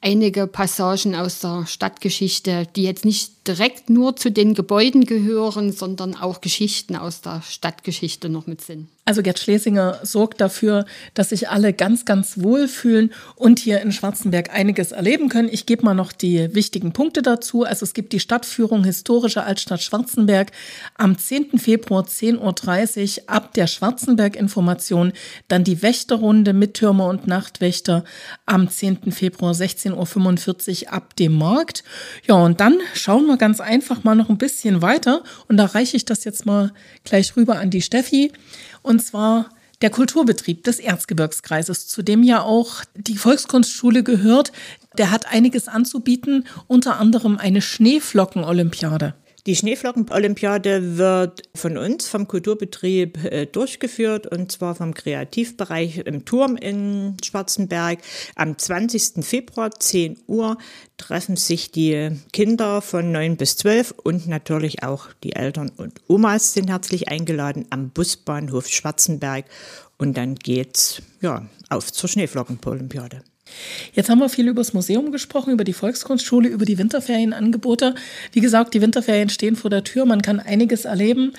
einige 0.00 0.46
Passagen 0.46 1.14
aus 1.14 1.40
der 1.40 1.66
Stadtgeschichte, 1.66 2.66
die 2.76 2.82
jetzt 2.82 3.04
nicht 3.04 3.46
direkt 3.46 3.88
nur 3.88 4.16
zu 4.16 4.30
den 4.30 4.54
Gebäuden 4.54 5.04
gehören, 5.04 5.72
sondern 5.72 6.14
auch 6.14 6.40
Geschichten 6.40 6.96
aus 6.96 7.20
der 7.20 7.42
Stadtgeschichte 7.42 8.28
noch 8.28 8.46
mit 8.46 8.60
sind. 8.60 8.88
Also 9.08 9.22
Gerd 9.22 9.38
Schlesinger 9.38 10.00
sorgt 10.02 10.40
dafür, 10.40 10.84
dass 11.14 11.28
sich 11.28 11.48
alle 11.48 11.72
ganz, 11.72 12.04
ganz 12.04 12.38
wohl 12.42 12.66
fühlen 12.66 13.12
und 13.36 13.60
hier 13.60 13.80
in 13.80 13.92
Schwarzenberg 13.92 14.52
einiges 14.52 14.90
erleben 14.90 15.28
können. 15.28 15.48
Ich 15.48 15.64
gebe 15.64 15.84
mal 15.84 15.94
noch 15.94 16.10
die 16.10 16.52
wichtigen 16.56 16.92
Punkte 16.92 17.22
dazu. 17.22 17.62
Also 17.62 17.84
es 17.84 17.94
gibt 17.94 18.12
die 18.12 18.18
Stadtführung 18.18 18.82
Historische 18.82 19.44
Altstadt 19.44 19.80
Schwarzenberg 19.80 20.50
am 20.98 21.16
10. 21.16 21.56
Februar 21.60 22.02
10.30 22.04 23.18
Uhr 23.18 23.22
ab 23.28 23.54
der 23.54 23.68
Schwarzenberg-Information. 23.68 25.12
Dann 25.46 25.62
die 25.62 25.82
Wächterrunde 25.82 26.52
mit 26.52 26.74
Türmer 26.74 27.06
und 27.06 27.28
Nachtwächter 27.28 28.02
am 28.44 28.68
10. 28.68 29.12
Februar 29.12 29.52
16.45 29.52 30.86
Uhr 30.86 30.92
ab 30.92 31.14
dem 31.14 31.38
Markt. 31.38 31.84
Ja, 32.26 32.34
und 32.34 32.58
dann 32.58 32.80
schauen 32.94 33.26
wir 33.26 33.36
ganz 33.36 33.60
einfach 33.60 34.02
mal 34.02 34.16
noch 34.16 34.30
ein 34.30 34.38
bisschen 34.38 34.82
weiter 34.82 35.22
und 35.46 35.58
da 35.58 35.66
reiche 35.66 35.96
ich 35.96 36.04
das 36.04 36.24
jetzt 36.24 36.44
mal 36.44 36.72
gleich 37.04 37.36
rüber 37.36 37.60
an 37.60 37.70
die 37.70 37.82
Steffi. 37.82 38.32
Und 38.86 39.00
zwar 39.00 39.50
der 39.82 39.90
Kulturbetrieb 39.90 40.62
des 40.62 40.78
Erzgebirgskreises, 40.78 41.88
zu 41.88 42.02
dem 42.02 42.22
ja 42.22 42.42
auch 42.42 42.84
die 42.94 43.18
Volkskunstschule 43.18 44.04
gehört. 44.04 44.52
Der 44.96 45.10
hat 45.10 45.26
einiges 45.26 45.66
anzubieten, 45.66 46.46
unter 46.68 47.00
anderem 47.00 47.36
eine 47.36 47.60
Schneeflocken-Olympiade. 47.60 49.14
Die 49.46 49.54
Schneeflocken-Olympiade 49.54 50.98
wird 50.98 51.42
von 51.54 51.78
uns, 51.78 52.08
vom 52.08 52.26
Kulturbetrieb, 52.26 53.22
äh, 53.24 53.46
durchgeführt 53.46 54.26
und 54.26 54.50
zwar 54.50 54.74
vom 54.74 54.92
Kreativbereich 54.92 55.98
im 55.98 56.24
Turm 56.24 56.56
in 56.56 57.16
Schwarzenberg. 57.24 58.00
Am 58.34 58.58
20. 58.58 59.22
Februar, 59.22 59.70
10 59.70 60.18
Uhr, 60.26 60.58
treffen 60.96 61.36
sich 61.36 61.70
die 61.70 62.10
Kinder 62.32 62.82
von 62.82 63.12
9 63.12 63.36
bis 63.36 63.56
12 63.56 63.94
und 64.02 64.26
natürlich 64.26 64.82
auch 64.82 65.12
die 65.22 65.36
Eltern 65.36 65.70
und 65.76 66.00
Omas 66.08 66.52
sind 66.52 66.68
herzlich 66.68 67.08
eingeladen 67.08 67.66
am 67.70 67.90
Busbahnhof 67.90 68.66
Schwarzenberg 68.66 69.44
und 69.96 70.16
dann 70.16 70.34
geht's 70.34 71.02
ja 71.20 71.46
auf 71.68 71.92
zur 71.92 72.08
Schneeflocken-Olympiade. 72.08 73.22
Jetzt 73.92 74.10
haben 74.10 74.18
wir 74.18 74.28
viel 74.28 74.48
über 74.48 74.60
das 74.60 74.72
Museum 74.72 75.12
gesprochen, 75.12 75.52
über 75.52 75.64
die 75.64 75.72
Volkskunstschule, 75.72 76.48
über 76.48 76.64
die 76.64 76.78
Winterferienangebote. 76.78 77.94
Wie 78.32 78.40
gesagt, 78.40 78.74
die 78.74 78.82
Winterferien 78.82 79.28
stehen 79.28 79.56
vor 79.56 79.70
der 79.70 79.84
Tür, 79.84 80.04
man 80.04 80.22
kann 80.22 80.40
einiges 80.40 80.84
erleben. 80.84 81.32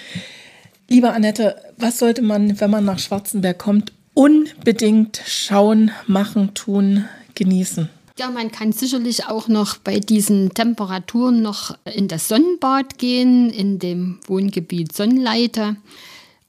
Liebe 0.89 1.11
Annette, 1.11 1.57
was 1.77 1.99
sollte 1.99 2.21
man, 2.21 2.59
wenn 2.59 2.71
man 2.71 2.85
nach 2.85 2.99
Schwarzenberg 2.99 3.57
kommt, 3.57 3.91
unbedingt 4.13 5.21
schauen, 5.25 5.91
machen, 6.07 6.53
tun, 6.53 7.05
genießen? 7.35 7.89
Ja, 8.17 8.31
man 8.31 8.51
kann 8.51 8.71
sicherlich 8.71 9.27
auch 9.27 9.47
noch 9.47 9.77
bei 9.77 9.99
diesen 9.99 10.53
Temperaturen 10.53 11.43
noch 11.43 11.77
in 11.85 12.07
das 12.07 12.27
Sonnenbad 12.27 12.97
gehen, 12.97 13.51
in 13.51 13.77
dem 13.77 14.17
Wohngebiet 14.25 14.95
Sonnenleite. 14.95 15.75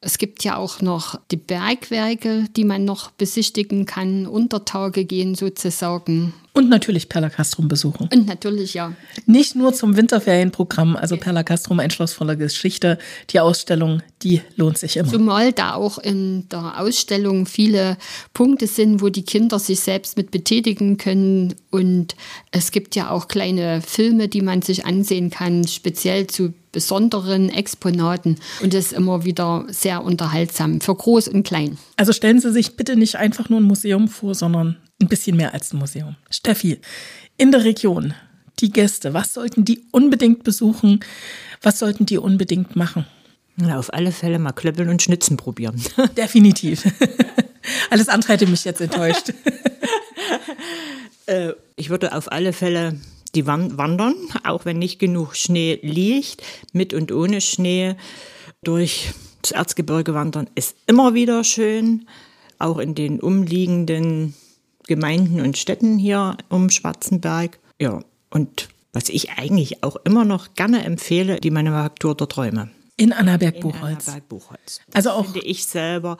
Es 0.00 0.18
gibt 0.18 0.44
ja 0.44 0.56
auch 0.56 0.80
noch 0.80 1.20
die 1.30 1.36
Bergwerke, 1.36 2.46
die 2.56 2.64
man 2.64 2.84
noch 2.84 3.10
besichtigen 3.10 3.84
kann, 3.84 4.26
Untertage 4.26 5.04
gehen 5.04 5.34
sozusagen. 5.34 6.32
Und 6.58 6.70
natürlich 6.70 7.08
Perla 7.08 7.30
Castrum 7.30 7.68
besuchen. 7.68 8.08
Und 8.12 8.26
natürlich, 8.26 8.74
ja. 8.74 8.92
Nicht 9.26 9.54
nur 9.54 9.72
zum 9.72 9.96
Winterferienprogramm, 9.96 10.96
also 10.96 11.16
Perla 11.16 11.44
Castrum, 11.44 11.78
ein 11.78 11.92
Schloss 11.92 12.14
voller 12.14 12.34
Geschichte. 12.34 12.98
Die 13.30 13.38
Ausstellung, 13.38 14.02
die 14.22 14.40
lohnt 14.56 14.76
sich 14.76 14.96
immer. 14.96 15.08
Zumal 15.08 15.52
da 15.52 15.74
auch 15.74 15.98
in 15.98 16.48
der 16.48 16.80
Ausstellung 16.80 17.46
viele 17.46 17.96
Punkte 18.34 18.66
sind, 18.66 19.00
wo 19.00 19.08
die 19.08 19.22
Kinder 19.22 19.60
sich 19.60 19.78
selbst 19.78 20.16
mit 20.16 20.32
betätigen 20.32 20.96
können. 20.96 21.54
Und 21.70 22.16
es 22.50 22.72
gibt 22.72 22.96
ja 22.96 23.10
auch 23.10 23.28
kleine 23.28 23.80
Filme, 23.80 24.26
die 24.26 24.42
man 24.42 24.60
sich 24.60 24.84
ansehen 24.84 25.30
kann, 25.30 25.64
speziell 25.68 26.26
zu 26.26 26.54
besonderen 26.72 27.50
Exponaten. 27.50 28.34
Und 28.64 28.74
das 28.74 28.86
ist 28.86 28.92
immer 28.94 29.24
wieder 29.24 29.64
sehr 29.68 30.02
unterhaltsam 30.02 30.80
für 30.80 30.96
groß 30.96 31.28
und 31.28 31.44
klein. 31.44 31.78
Also 31.96 32.12
stellen 32.12 32.40
Sie 32.40 32.50
sich 32.50 32.74
bitte 32.74 32.96
nicht 32.96 33.14
einfach 33.14 33.48
nur 33.48 33.60
ein 33.60 33.64
Museum 33.64 34.08
vor, 34.08 34.34
sondern 34.34 34.76
ein 35.00 35.08
bisschen 35.08 35.36
mehr 35.36 35.54
als 35.54 35.72
ein 35.72 35.78
Museum. 35.78 36.16
Steffi, 36.30 36.80
in 37.36 37.52
der 37.52 37.64
Region, 37.64 38.14
die 38.60 38.70
Gäste, 38.70 39.14
was 39.14 39.32
sollten 39.34 39.64
die 39.64 39.84
unbedingt 39.92 40.44
besuchen? 40.44 41.00
Was 41.62 41.78
sollten 41.78 42.06
die 42.06 42.18
unbedingt 42.18 42.76
machen? 42.76 43.06
Na, 43.56 43.78
auf 43.78 43.92
alle 43.92 44.12
Fälle 44.12 44.38
mal 44.38 44.52
Klöppeln 44.52 44.88
und 44.88 45.02
Schnitzen 45.02 45.36
probieren. 45.36 45.82
Definitiv. 46.16 46.84
Alles 47.90 48.08
andere 48.08 48.32
hätte 48.32 48.46
mich 48.46 48.64
jetzt 48.64 48.80
enttäuscht. 48.80 49.32
äh, 51.26 51.52
ich 51.76 51.90
würde 51.90 52.14
auf 52.14 52.30
alle 52.30 52.52
Fälle 52.52 52.98
die 53.34 53.46
wandern, 53.46 54.14
auch 54.44 54.64
wenn 54.64 54.78
nicht 54.78 54.98
genug 54.98 55.36
Schnee 55.36 55.78
liegt, 55.82 56.42
mit 56.72 56.94
und 56.94 57.12
ohne 57.12 57.40
Schnee 57.40 57.96
durch 58.62 59.12
das 59.42 59.52
Erzgebirge 59.52 60.14
wandern 60.14 60.48
ist 60.54 60.76
immer 60.86 61.14
wieder 61.14 61.44
schön, 61.44 62.06
auch 62.58 62.78
in 62.78 62.94
den 62.94 63.20
umliegenden 63.20 64.34
Gemeinden 64.88 65.40
und 65.40 65.56
Städten 65.56 65.98
hier 65.98 66.36
um 66.48 66.70
Schwarzenberg. 66.70 67.60
Ja, 67.80 68.02
und 68.30 68.68
was 68.92 69.08
ich 69.08 69.30
eigentlich 69.32 69.84
auch 69.84 69.96
immer 70.04 70.24
noch 70.24 70.54
gerne 70.54 70.82
empfehle, 70.84 71.38
die 71.38 71.52
Manufaktur 71.52 72.16
der 72.16 72.26
Träume. 72.26 72.70
In 72.96 73.12
Annaberg-Buchholz. 73.12 74.08
Annaberg-Buchholz. 74.08 74.80
Also 74.92 75.10
auch 75.10 75.24
finde 75.26 75.46
ich 75.46 75.66
selber 75.66 76.18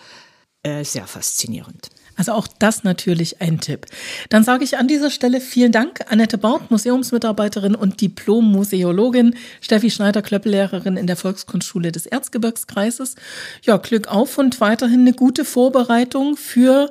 äh, 0.63 0.85
sehr 0.85 1.07
faszinierend. 1.07 1.91
Also 2.19 2.33
auch 2.33 2.49
das 2.49 2.83
natürlich 2.83 3.41
ein 3.41 3.61
Tipp. 3.61 3.87
Dann 4.29 4.43
sage 4.43 4.65
ich 4.65 4.77
an 4.77 4.89
dieser 4.89 5.09
Stelle 5.09 5.41
vielen 5.41 5.71
Dank, 5.71 6.01
Annette 6.09 6.37
Baut, 6.37 6.69
Museumsmitarbeiterin 6.69 7.77
und 7.77 8.01
Diplom-Museologin, 8.01 9.37
Steffi 9.61 9.89
Schneider, 9.89 10.21
Klöppellehrerin 10.21 10.97
in 10.97 11.07
der 11.07 11.15
Volkskunstschule 11.15 11.93
des 11.93 12.07
Erzgebirgskreises. 12.07 13.15
Ja, 13.63 13.77
Glück 13.77 14.09
auf 14.09 14.37
und 14.37 14.61
weiterhin 14.61 15.03
eine 15.03 15.13
gute 15.13 15.45
Vorbereitung 15.45 16.37
für 16.37 16.91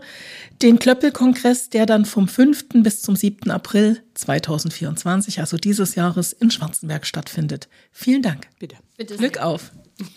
den 0.62 0.80
Klöppelkongress, 0.80 1.70
der 1.70 1.86
dann 1.86 2.06
vom 2.06 2.30
5. 2.30 2.68
bis 2.76 3.02
zum 3.02 3.18
7. 3.18 3.52
April 3.52 4.02
2024, 4.14 5.42
also 5.42 5.58
dieses 5.58 5.96
Jahres, 5.96 6.32
in 6.32 6.52
Schwarzenberg 6.52 7.06
stattfindet. 7.06 7.68
Vielen 7.92 8.22
Dank. 8.22 8.48
Bitte. 8.60 8.78
Bitte 8.96 9.18
Glück 9.18 9.40
auf. 9.40 9.72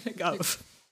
Glück 0.05 0.23
auf. 0.23 0.61